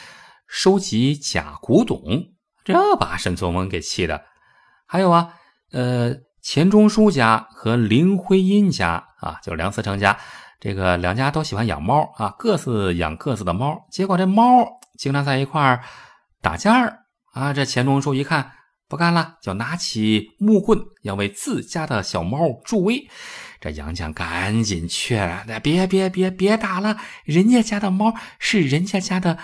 [0.47, 2.01] 收集假古董，
[2.63, 4.23] 这把沈从文给气的。
[4.87, 5.33] 还有啊，
[5.71, 6.15] 呃。
[6.45, 10.19] 钱钟书家和林徽因家啊，就是梁思成家，
[10.59, 13.87] 这个两家都喜欢养猫啊，各自养各自的猫。
[13.89, 14.45] 结果这猫
[14.99, 15.81] 经常在一块儿
[16.41, 17.53] 打架啊。
[17.53, 18.51] 这钱钟书一看
[18.93, 23.09] 不干了，就拿起木棍要为自家的小猫助威。
[23.59, 29.39] 这杨绛赶紧劝：“别别别别打了，人家家的猫是人家家的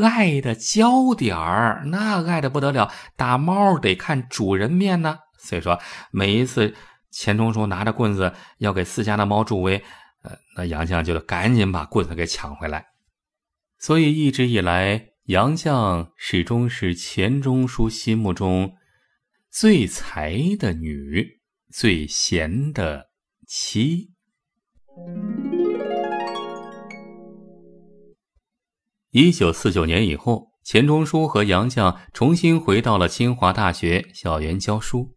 [0.00, 5.80] 爱的焦点儿，那爱的不得了，打猫得看主人面呢。”所以说，
[6.12, 6.72] 每一次
[7.10, 9.82] 钱钟书拿着棍子要给自家的猫助威，
[10.22, 12.86] 呃，那杨绛就得赶紧把棍子给抢回来。
[13.80, 18.74] 所以一直以来，杨绛始终是钱钟书心目中
[19.56, 21.38] 最才的女，
[21.72, 23.10] 最贤的
[23.46, 24.10] 妻。
[29.12, 35.14] 一九四九年以后，钱钟书和杨绛重新回到了清华大学校园教书。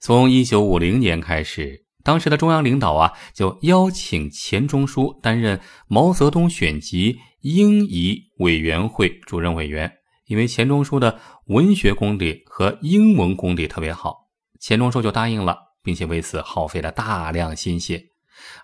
[0.00, 9.99] 从一九五零年开始，当时的中央领导啊，就邀请钱钟书担任毛泽东选集英译委员会主任委员，
[10.30, 14.28] 因为钱钟书的文学功底和英文功底特别好，
[14.60, 18.00] 钱钟书就答应了，并且为此耗费了大量心血。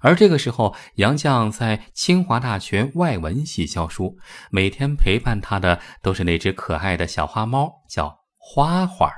[0.01, 4.17] 而这个时候，杨绛在清华大学外文系教书，
[4.53, 9.11] 每天陪伴他的都是那只可爱的小花猫，叫花花。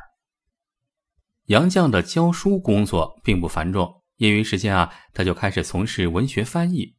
[1.48, 6.96] 杨绛的教书工作并不繁重，业余时间啊，他就开始从事文学翻译。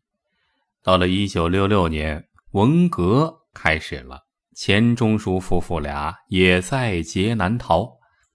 [0.84, 4.29] 到了一九六六年，文革开始了，
[4.60, 7.88] 钱钟书夫妇俩也在劫难逃。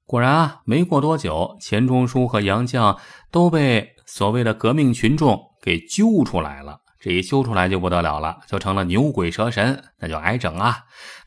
[0.06, 2.98] 果然啊，没过多久，钱钟书和杨绛
[3.30, 3.86] 都被。
[4.06, 10.78] 所谓的革命群众给揪出来了，这一揪出来就不得了了，就成了牛鬼蛇神，那就挨整啊，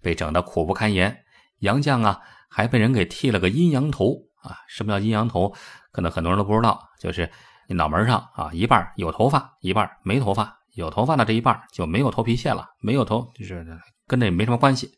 [0.02, 1.16] 被整得苦不堪言。
[1.60, 4.58] 杨绛啊，还被人给剃了个阴阳头啊。
[4.68, 5.54] 什么叫阴阳头？
[5.92, 7.30] 可能很多人都不知道，就是
[7.68, 10.58] 你脑门上啊，一半有头发，一半没头发。
[10.74, 13.64] 有头发的这一半就没有头皮屑了，没有头就是
[14.08, 14.94] 跟那没什么关系。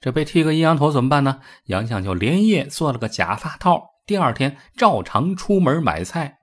[0.00, 1.40] 这被剃个阴阳头怎么办呢？
[1.64, 3.82] 杨绛就连夜做了个假发套。
[4.04, 6.40] 第二天照常出门买菜，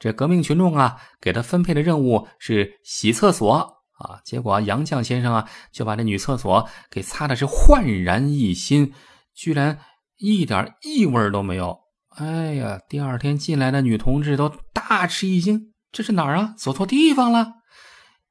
[0.00, 4.20] 这革命群众啊，给他分配的任务是洗厕所啊。
[4.24, 8.92] 结果杨绛先生啊，就把这女厕所给擦的是焕然一新，
[9.32, 9.78] 居然
[10.16, 11.78] 一点异味都没有。
[12.16, 16.54] 哎呀，第二天进来的女同志都大吃一惊，这是哪儿啊？
[16.58, 17.57] 走错地方了。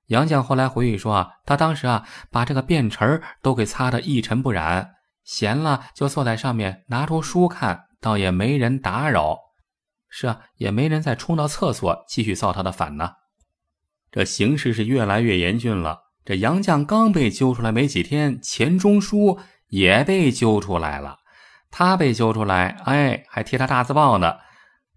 [0.08, 7.86] 杨绛后来回忆说啊，他当时啊，把这个便池都给擦得一尘不染，闲了就坐在上面拿出书看。
[8.00, 9.40] 倒也没人打扰，
[10.08, 13.14] 是啊，也没人再冲到厕所继续造他的反呢。
[14.12, 16.02] 这形势是越来越严峻了。
[16.24, 19.40] 这杨绛刚被揪出来没几天，钱钟书
[19.70, 21.18] 也被揪出来了。
[21.72, 24.36] 他被揪出来，哎，还贴他大字报呢。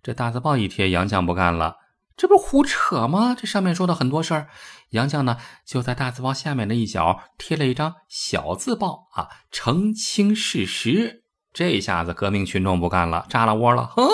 [0.02, 1.76] 这大字报一贴，杨绛不干了，
[2.18, 3.34] 这不胡扯吗？
[3.36, 4.48] 这上面说的很多事儿，
[4.90, 11.24] 杨绛呢就在大字报下面的一角贴了一张小字报啊，澄清事实。
[11.52, 13.86] 这下子革命群众不干了，炸了窝了！
[13.86, 14.08] 呵，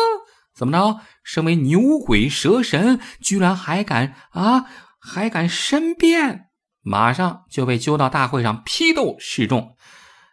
[0.54, 1.00] 怎么着？
[1.22, 4.64] 身为牛鬼蛇神，居然还敢啊，
[4.98, 6.46] 还敢申辩？
[6.80, 9.76] 马上就被揪到大会上批斗示众。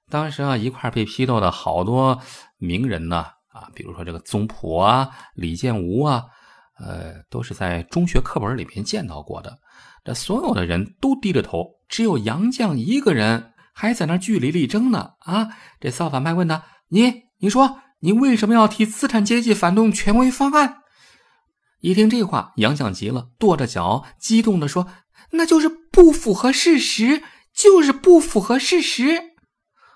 [0.10, 2.22] 当时啊，一块被批斗的好多
[2.58, 6.24] 名人呢，啊，比如说这个宗璞啊、李建吾啊，
[6.80, 9.58] 呃，都是在中学课本里面见到过的。
[10.04, 15.12] 这所有的人都低着头，只有杨绛一个人还在那据理力争呢。
[15.20, 16.64] 啊，这造反派问他。
[16.90, 20.80] 你你说你为什么要替资产阶级反动权威方案？
[21.80, 24.88] 一听这话，杨绛急了，跺着脚，激动地说
[25.32, 29.36] ：“那就是不符合事实，就是不符合事实。”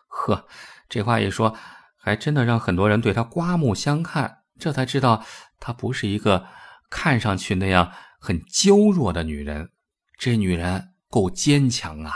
[0.08, 0.48] 呵，
[0.90, 1.56] 这话一说，
[1.98, 4.40] 还真的让很多人对他刮目相看。
[4.60, 5.24] 这才知道，
[5.60, 6.48] 她不是一个
[6.90, 9.70] 看上去那样很娇弱的女人。
[10.18, 12.12] 这女人够坚强啊！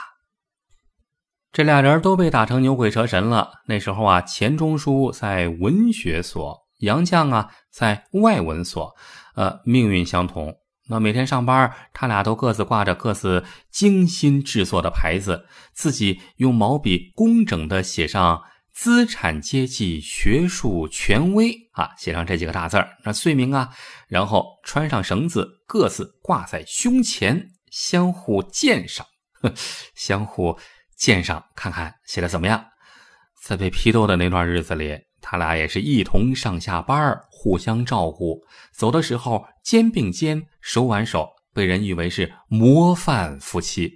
[1.51, 3.61] 这俩人都被打成牛鬼蛇神了。
[3.67, 8.95] 那时候啊，钱钟书在文学所，杨绛啊在外文所，
[9.35, 10.55] 呃，命运相同。
[10.87, 18.41] 那每天上班，他俩都各自挂着各自精心制作的牌子，自己用毛笔工整的写上
[18.73, 23.69] “资产阶级学术权威”啊，写上这几个大字儿，那罪名啊，
[24.07, 29.07] 然后穿上绳子，各自挂在胸前，相互鉴赏，
[29.95, 30.55] 相互。
[30.95, 32.63] 鉴赏看看写的怎么样？
[33.41, 38.39] 在被批斗的那段日子里，他俩也是一同上下班，互相照顾。
[38.71, 43.91] 走的时候肩并肩，手挽手，被人誉为是模范夫妻。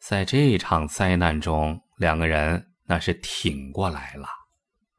[0.00, 4.26] 在这场灾难中，两个人那是挺过来了。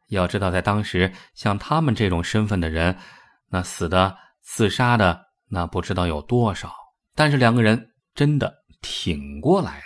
[0.08, 2.98] 要知道，在当时，像他们这种身份的人，
[3.50, 6.74] 那死的、自杀的，那不知道有多少。
[7.20, 9.84] 但是两个人真的挺过来了。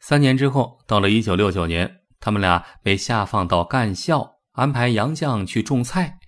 [0.00, 6.18] 三年之后，到了一九六九年，他们俩被下放到干校，安排杨绛去种菜。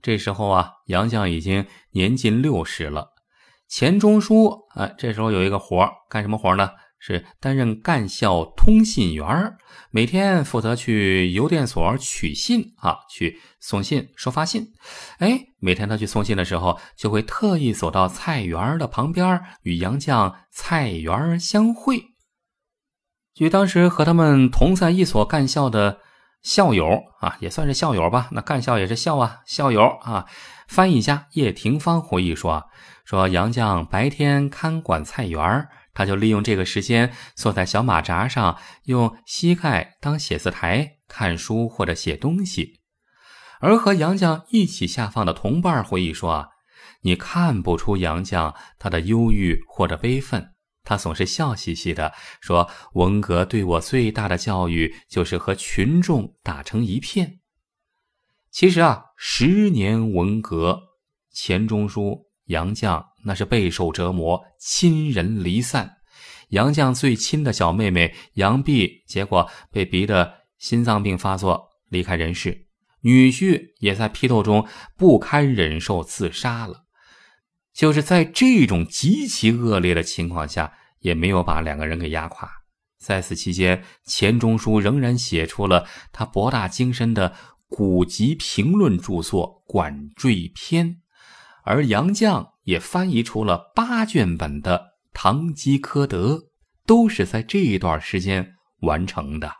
[0.00, 3.08] 这时候啊，杨绛已经年近六十了。
[3.66, 6.70] 钱钟书啊，这时候有一个活干什么活呢？
[7.04, 9.56] 是担任干校通信员
[9.90, 14.68] 每天负责去邮电所取信啊，去送信、收发信。
[15.18, 22.04] 哎，每天他去送信的时候，就会特意走到菜园的旁边，与杨绛菜园相会。
[23.34, 25.98] 据当时和他们同在一所干校的
[26.40, 28.28] 校友啊，也算是校友吧。
[28.30, 30.26] 那干校也是校啊，校友啊。
[30.68, 32.64] 翻译家叶廷芳回忆说
[33.04, 42.80] ：“说杨绛白天看管菜园他就利用这个时间坐在小马扎上，用膝盖当写字台看书或者写东西。”
[43.60, 46.48] 而和杨绛一起下放的同伴回忆说
[47.02, 50.48] ：“你看不出杨绛他的忧郁或者悲愤。”
[50.84, 57.38] 他总是笑嘻嘻的说：“文革对我最大的教育，就是和群众打成一片。”
[58.50, 60.80] 其实啊，十年文革，
[61.30, 65.98] 钱钟书、杨绛那是备受折磨，亲人离散。
[66.48, 72.66] 杨绛最亲的小妹妹杨碧，结果被逼得心脏病发作，离开人世。
[73.00, 74.66] 女婿也在批斗中
[74.96, 76.84] 不堪忍受，自杀了。
[77.72, 82.48] 就是在这种极其恶劣的情况下，也没有把两个人给压垮。
[82.98, 87.34] 在此期间，钱钟书仍然写出了他博大精深的
[87.66, 90.86] 古籍评论著作《管锥篇》，
[91.62, 94.78] 而杨绛也翻译出了八卷本的
[95.12, 96.34] 《堂吉诃德》，
[96.86, 99.52] 都是在这一段时间完成的。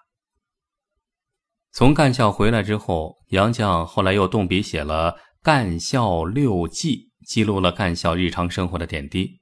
[1.72, 6.96] 从干校回来之后，杨绛后来又动笔写了《干校六记》。
[7.24, 9.40] 记录了干校日常生活的点滴。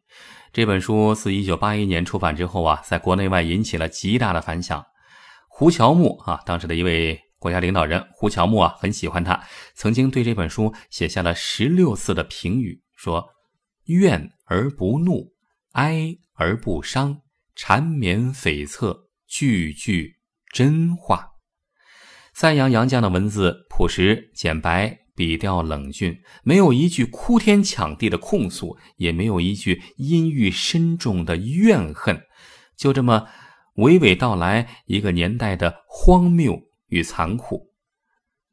[0.52, 4.84] 这本书自1981年出版之后啊，在国内外引起了极大的反响。
[5.48, 9.42] 胡乔木啊，当时的一位国家领导人胡乔木啊，很喜欢他，
[9.74, 13.30] 曾经对这本书写下了十六次的评语，说
[13.90, 15.32] ：“怨而不怒，
[15.72, 17.22] 哀而不伤，
[17.56, 20.18] 缠绵悱恻，句句
[20.52, 21.30] 真话。”
[22.32, 24.98] 赞扬杨绛的文字朴实简白。
[25.16, 32.18] 笔调冷峻，没有一句哭天抢地的控诉，也没有一句阴郁深重的怨恨，
[32.74, 33.28] 就这么
[33.76, 36.58] 娓娓道来一个年代的荒谬
[36.90, 37.72] 与残酷。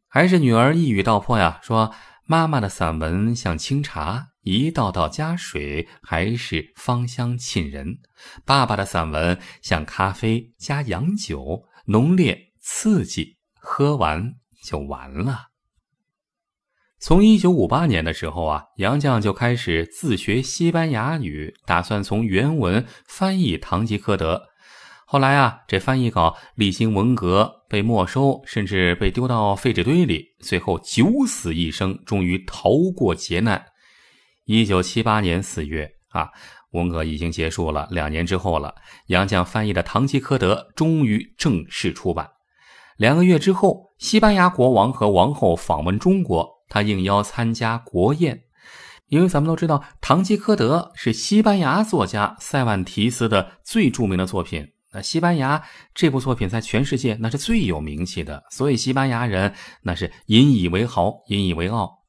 [0.08, 1.94] 还是女儿一语道破呀，说
[2.26, 8.00] 妈妈的散文像清茶，一道道加水还是芳香沁人；
[8.46, 15.50] 爸爸的散文像咖啡加洋酒，浓烈刺激，喝完就完了。
[17.00, 24.36] 从一九五八年的时候啊，杨绛就开始自学西班牙语，打算从原文翻译《堂吉诃德》。
[25.10, 33.68] 后来啊，这翻译稿历经文革被没收，甚至被丢到废纸堆里，最后九死一生，终于逃过劫难。
[34.44, 36.30] 一九七八年四月啊，
[36.72, 42.30] 文革已经结束了，两年之后了，杨绛翻译的《堂吉诃德》终于正式出版。
[42.98, 46.58] 两个月之后，西班牙国王和王后访问中国。
[46.68, 48.42] 他应邀参加国宴，
[49.08, 54.68] 因为咱们都知道，《堂吉诃德》是西班牙作家塞万提斯的最著名的作品。
[54.94, 55.64] 那西班牙
[55.94, 62.06] 这部作品在全世界那是最有名气的，所以西班牙人那是引以为豪、引以为傲。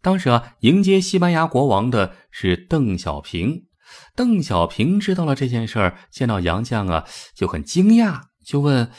[0.00, 3.66] 当时啊，迎接西班牙国王的是邓小平。
[4.14, 8.86] 邓小平知道了这件事儿，见到杨绛啊，就很惊讶，就问：“《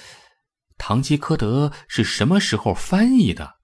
[0.78, 3.56] 堂吉诃德》是什么时候翻译的？”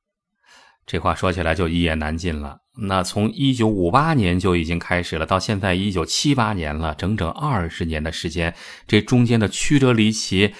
[0.85, 2.59] 这话说起来就一言难尽了。
[2.77, 8.53] 那从一九五八年就已经开始了，到现在一九七八年了，整整二十年的时间，
[8.85, 10.53] 这中间的曲折离奇，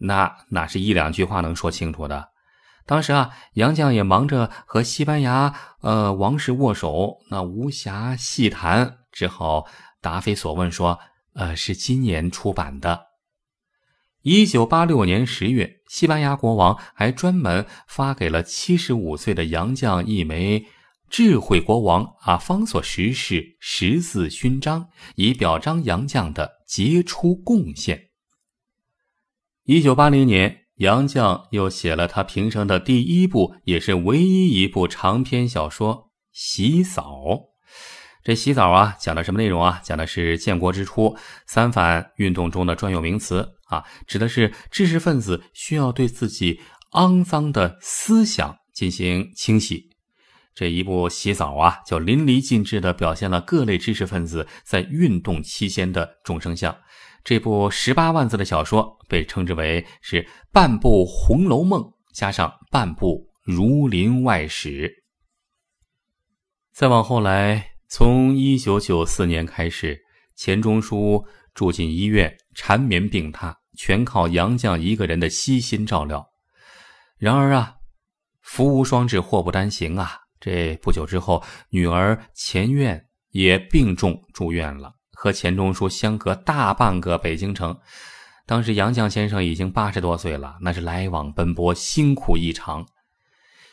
[0.00, 2.30] 那哪是一两句话能说清楚的？
[2.86, 9.66] 当时啊，杨绛也忙着和西班牙呃王室握手，那无暇细谈，只好
[10.00, 10.98] 答非所问说
[11.34, 13.06] ：“呃，是今年出版的。”
[14.22, 20.66] 一九八六年十月，西班牙国王还专门发给了七十五岁的杨绛一枚
[21.10, 28.10] “智慧国王阿方索十世十字勋章”，以表彰杨绛的杰出贡献。
[29.64, 35.96] 一九八零年，杨绛又写了他平生的第一部，也是唯一一部长篇小说
[36.30, 37.02] 《洗澡》。
[38.22, 39.80] 这洗澡啊，讲的什么内容啊？
[39.82, 41.16] 讲的是建国之初
[41.48, 46.60] 三反运动中的专有名词啊，指的是知识分子需要对自己
[46.92, 49.89] 肮脏的思想进行清洗。
[50.60, 56.76] 这一部洗澡啊，就淋漓尽致地表现了各类知识分子在运动期间的众生相。
[57.24, 61.80] 这部十八万字的小说被称之为是半部《红楼梦》
[62.12, 64.86] 加上半部《儒林外史》。
[66.74, 67.68] 再往后来。
[67.88, 69.98] 从一九九四年开始，
[70.36, 76.24] 钱钟书住进医院，缠绵病榻，全靠杨绛一个人的悉心照料。
[77.16, 77.76] 然而啊，
[78.42, 80.19] 福无双至，祸不单行啊！
[80.40, 87.78] 这不久之后，女儿钱院也病重住院了，和钱钟书相隔大半个北京城。
[88.46, 92.84] 当时杨绛先生已经八十多岁了，那是来往奔波，辛苦异常。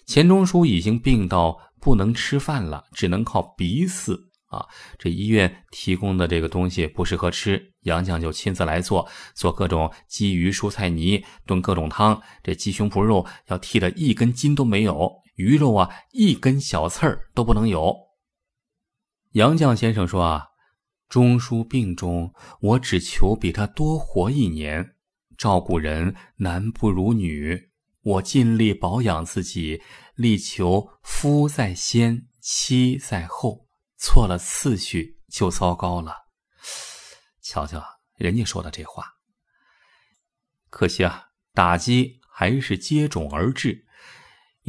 [0.05, 4.15] 钱钟书已经病到不能吃饭了，只能靠鼻饲
[4.47, 4.65] 啊。
[4.99, 12.21] 这医院提供的这个东西不适合吃，杨绛就亲自来做，做各种鲫鱼蔬菜泥，炖各种汤。
[12.43, 17.95] 这鸡胸脯肉要剔的一根筋都没有，鱼肉啊一根小刺儿都不能有。
[19.31, 20.47] 杨绛先生说啊，
[21.07, 24.95] 钟书病中，我只求比他多活一年。
[25.37, 27.71] 照顾人男不如女。
[28.01, 29.81] 我尽力保养自己，
[30.15, 33.67] 力求夫在先，妻在后。
[33.99, 36.15] 错了次序就糟糕了。
[37.41, 37.83] 瞧瞧
[38.15, 39.03] 人家说的这话，
[40.69, 43.86] 可惜啊，打击还是接踵而至。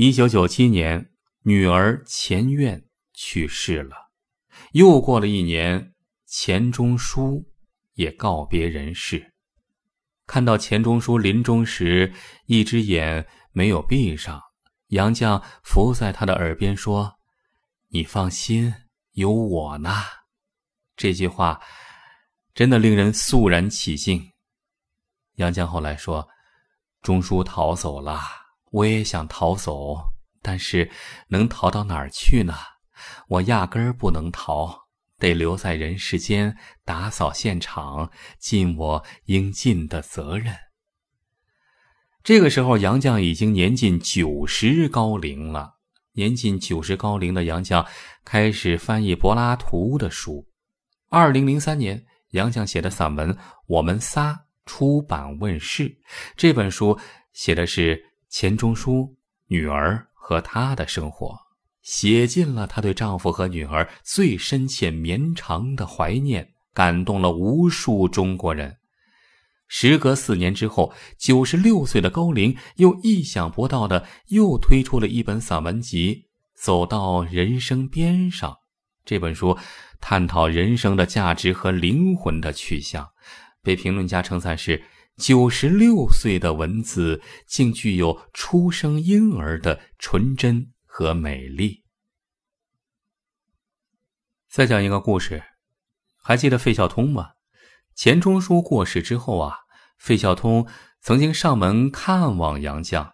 [0.00, 1.10] 一九九七年，
[1.42, 2.84] 女儿钱院
[3.14, 3.96] 去世了。
[4.70, 5.92] 又过了一年，
[6.24, 7.44] 钱钟书
[7.94, 9.34] 也告别人世。
[10.24, 12.14] 看到钱钟书临终时，
[12.46, 14.40] 一只眼没有闭上，
[14.90, 17.18] 杨绛伏在他的耳边说
[17.90, 18.72] ：“你放心，
[19.14, 19.92] 有我呢。”
[20.94, 21.60] 这句话
[22.54, 24.30] 真的令人肃然起敬。
[25.34, 26.28] 杨绛后来说
[27.02, 28.20] ：“钟书逃走了，
[28.70, 29.96] 我也想逃走，
[30.42, 30.90] 但是
[31.28, 32.54] 能逃到哪儿去呢？
[33.28, 34.88] 我压根儿不能逃。”
[35.18, 40.54] 得留在人世间打扫现场，尽我应尽的责任。
[42.22, 45.78] 这个时候，杨绛已经年近九十高龄了。
[46.12, 47.84] 年近九十高龄的杨绛
[48.24, 50.46] 开始翻译柏拉图的书。
[51.08, 53.34] 二零零三年，杨绛写的散文
[53.66, 54.32] 《我们仨》
[54.66, 55.98] 出版问世。
[56.36, 56.96] 这本书
[57.32, 59.16] 写的是钱钟书、
[59.46, 61.36] 女儿和他的生活。
[61.82, 68.76] 写尽了她对丈夫和女儿最深切绵长的怀念，感动了无数中国人。
[69.68, 76.14] 时隔四年之后，九十六岁的高龄又意想不到的又推出了一本散文集
[76.62, 78.50] 《走到人生边上》。
[79.04, 79.56] 这本书
[80.00, 83.08] 探讨人生的价值和灵魂的去向，
[83.62, 84.82] 被评论家称赞是
[85.18, 90.72] 九十六岁的文字竟具有出生婴儿的纯真。
[90.98, 91.84] 和美丽。
[94.50, 95.44] 再讲一个故事，
[96.20, 97.34] 还记得费孝通吗？
[97.94, 99.58] 钱钟书过世之后啊，
[99.96, 100.66] 费孝通
[101.00, 103.12] 曾经上门看望杨绛。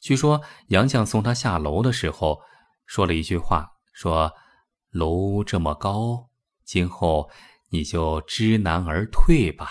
[0.00, 2.40] 据说杨绛送他下楼的时候，
[2.86, 4.32] 说了一句话：“说
[4.88, 6.30] 楼这么高，
[6.64, 7.28] 今后
[7.68, 9.68] 你就知难而退吧。”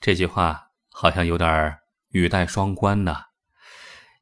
[0.00, 1.78] 这句话好像有点
[2.08, 3.16] 语带双关呢。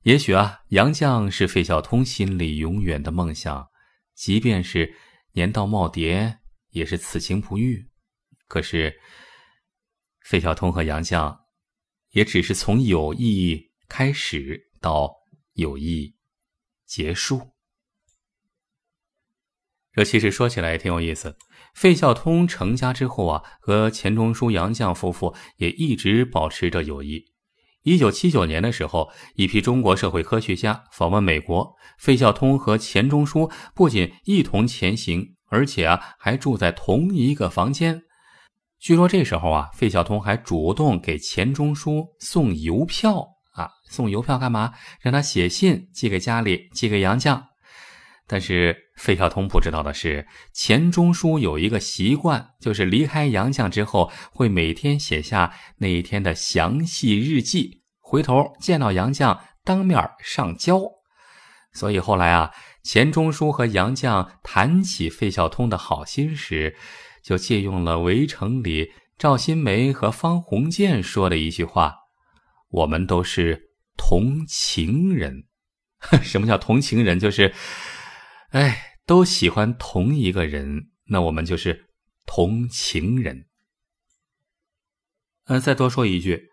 [0.03, 3.71] 也许啊，杨绛是费孝通心里永远的梦想，
[4.15, 4.95] 即便是
[5.33, 6.37] 年到耄耋，
[6.71, 7.89] 也是此情不渝。
[8.47, 9.01] 可是，
[10.21, 11.39] 费孝通和杨绛，
[12.11, 15.11] 也只是从友谊开始到
[15.55, 16.15] 友谊
[16.85, 17.55] 结束。
[19.93, 21.39] 这其实说起来也挺有意思。
[21.75, 27.25] 费孝通成家之后啊，和钱钟书、杨绛夫妇也一直保持着友谊。
[27.83, 38.03] 一九七九年的时候，一批中国社会科学家访问美国，费孝通和钱钟书不仅一同前行，而且啊还住在同一个房间。
[38.81, 44.73] 据说这时候啊，费孝通还主动给钱钟书送邮票啊，送邮票干嘛？
[45.01, 47.43] 让他写信寄给家里，寄给杨绛。
[48.27, 60.81] 但是费孝通不知道的是，钱钟书有一个习惯，就是离开杨绛之后，会每天写下那一天的详细日记，回头见到杨绛当面上交。
[61.75, 62.51] 所以后来啊，
[62.83, 66.75] 钱钟书和杨绛谈起费孝通的好心时，
[67.23, 71.95] 就借用了《围城》里赵新梅和方鸿渐说的一句话
[72.73, 75.45] ：“我们都是同情人。”
[76.23, 77.19] 什么叫同情人？
[77.21, 77.53] 就是。
[78.55, 81.87] 哎，都喜欢同一个人，那我们就是
[82.25, 83.47] 同情人。
[85.47, 86.51] 呃，再多说一句，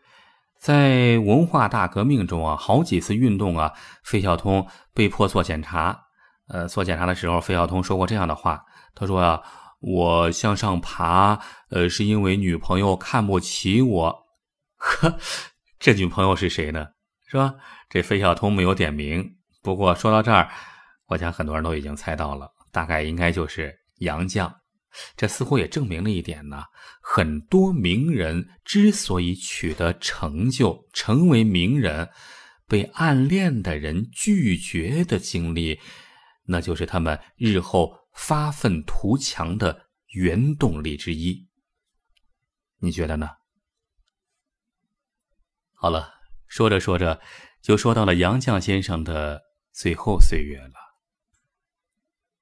[0.60, 3.72] 在文化大革命中啊，好几次运动啊，
[4.04, 6.08] 费孝通被迫做检查。
[6.48, 9.40] 呃，做检查的时候，费孝通说过这样的话：“他说啊，
[9.80, 11.40] 我向上爬，
[11.70, 14.26] 呃，是因为女朋友看不起我。
[14.78, 15.20] 呵，
[15.78, 16.88] 这女朋友是谁呢？
[17.28, 17.54] 是吧？
[17.92, 19.38] 这费孝通没有点名。
[19.62, 20.50] 不过说到这儿。”
[21.12, 24.50] 我想很多人都已经猜到了，大概应该就是杨绛。
[25.18, 26.64] 这似乎也证明了一点呢：
[27.02, 32.10] 很多名人之所以取得成就、成为名人，
[32.66, 35.82] 被暗恋的人拒绝的经历，
[36.46, 41.46] 那就是他们日后发愤图强的原动力之一。
[42.80, 43.30] 你觉得呢？
[45.74, 46.14] 好了，
[46.48, 47.20] 说着说着，
[47.62, 49.42] 就说到了杨绛先生的
[49.74, 50.91] 最后岁月了。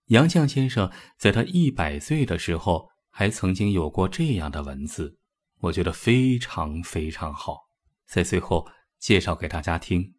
[0.10, 5.20] 杨绛先生在他一百岁的时候，还曾经有过这样的文字，
[5.60, 7.70] 我觉得非常非常好，
[8.07, 10.16] 在最后介绍给大家听。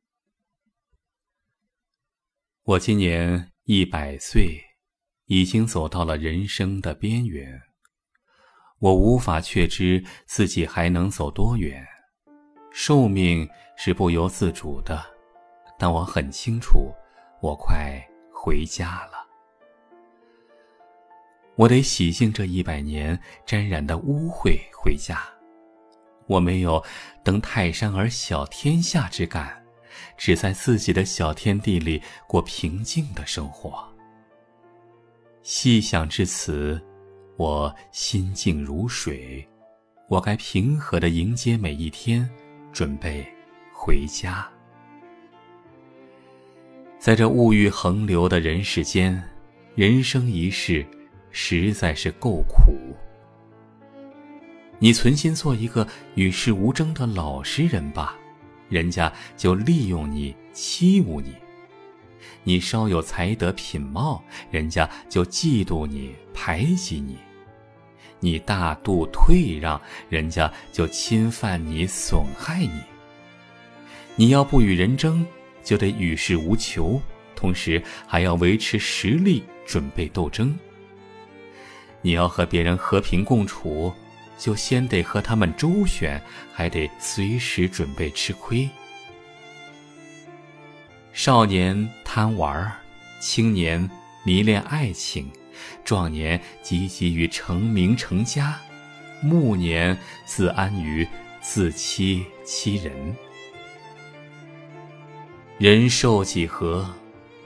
[2.62, 4.60] 我今年一百岁，
[5.26, 7.60] 已经走到了人生的边缘。
[8.78, 11.84] 我无法确知自己还能走多远。
[12.70, 15.04] 寿命是不由自主的，
[15.76, 16.94] 但我很清楚，
[17.42, 18.00] 我快
[18.32, 19.19] 回家了。
[21.60, 25.22] 我得洗净这一百年沾染的污秽回家。
[26.26, 26.82] 我没有
[27.22, 29.62] 登泰山而小天下之感，
[30.16, 33.86] 只在自己的小天地里过平静的生活。
[35.42, 36.82] 细想至此，
[37.36, 39.46] 我心静如水。
[40.08, 42.26] 我该平和的迎接每一天。
[42.72, 43.26] 准备
[43.74, 44.48] 回家，
[47.00, 49.20] 在这物欲横流的人世间，
[49.74, 50.86] 人生一世
[51.30, 52.72] 实在是够苦。
[54.78, 58.16] 你存心做一个与世无争的老实人吧，
[58.68, 61.32] 人家就利用你欺侮你；
[62.44, 67.18] 你稍有才德品貌，人家就嫉妒你排挤你。
[68.20, 72.80] 你大度退让，人家就侵犯你、损害你。
[74.16, 75.26] 你要不与人争，
[75.62, 77.00] 就得与世无求，
[77.34, 80.58] 同时还要维持实力，准备斗争。
[82.02, 83.92] 你要和别人和平共处，
[84.38, 86.20] 就先得和他们周旋，
[86.52, 88.68] 还得随时准备吃亏。
[91.12, 92.72] 少年贪玩，
[93.20, 93.90] 青年
[94.24, 95.30] 迷恋爱情。
[95.84, 98.58] 壮年积极于成名成家，
[99.22, 101.06] 暮年自安于
[101.42, 102.92] 自欺欺人。
[105.58, 106.88] 人寿几何？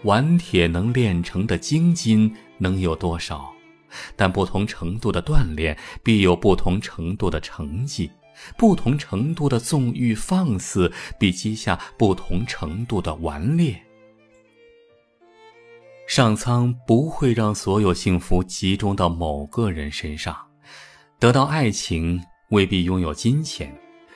[0.03, 3.54] 顽铁能炼成的精金能有多少？
[4.17, 8.09] 但不同程度的锻炼，必有不同程度的成绩；
[8.57, 13.81] 不同程度的纵欲放肆，必积下不同程度的顽劣。
[16.07, 20.37] 上苍不会让所有幸福集中到某个人身上，
[21.19, 23.75] 得到爱情未必拥有金钱，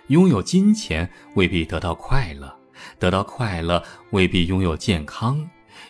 [0.09, 2.55] 拥有金钱未必得到快乐，
[2.99, 5.49] 得到快乐未必拥有健康，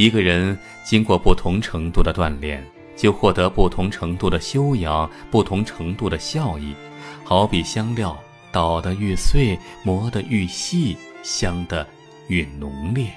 [0.00, 6.74] 一个人经过不同程度的锻炼，就获得不同程度的修养，不同程度的效益。
[7.22, 8.18] 好比香料，
[8.50, 11.86] 捣得愈碎，磨得愈细，香得
[12.28, 13.10] 愈浓烈。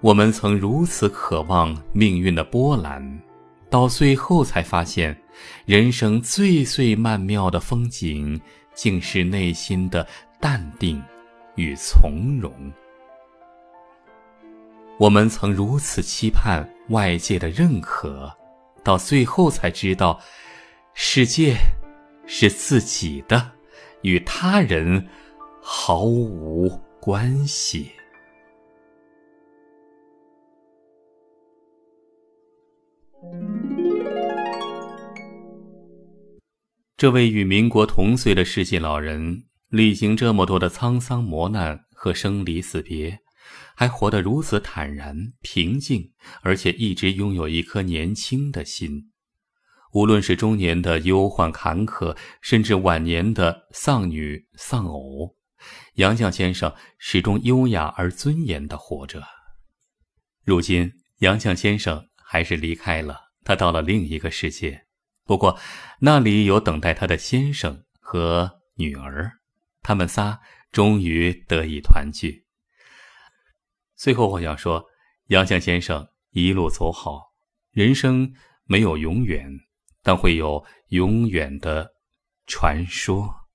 [0.00, 3.20] 我们曾如此渴望命运的波澜，
[3.68, 5.20] 到最后才发现，
[5.64, 8.40] 人生最最曼妙的风景，
[8.76, 10.06] 竟是内心的
[10.38, 11.02] 淡定
[11.56, 12.52] 与从容。
[14.98, 18.34] 我们曾如此期盼外界的认可，
[18.82, 20.18] 到最后才知道，
[20.94, 21.54] 世界
[22.26, 23.52] 是自己的，
[24.00, 25.06] 与他人
[25.60, 26.66] 毫无
[26.98, 27.90] 关系。
[36.96, 43.18] 这位与民国同岁的世纪老人，历经这么多的沧桑磨难和生离死别，
[43.76, 49.12] 还活得如此坦然平静，而且一直拥有一颗年轻的心。
[49.92, 55.36] 无论是中年的忧患坎坷，甚至晚年的丧女丧偶，
[55.94, 59.22] 杨绛先生始终优雅而尊严地活着。
[60.42, 64.86] 如今，杨绛先生还是离开了，他到了另一个世界。
[65.26, 65.58] 不过，
[66.00, 69.32] 那里有等待他的先生和女儿，
[69.82, 70.40] 他们仨
[70.72, 72.45] 终于得以团聚。
[73.96, 74.84] 最后，我想说，
[75.28, 77.32] 杨绛先生一路走好，
[77.70, 78.30] 人生
[78.64, 79.50] 没有永远，
[80.02, 81.94] 但会有永远的
[82.46, 83.45] 传说。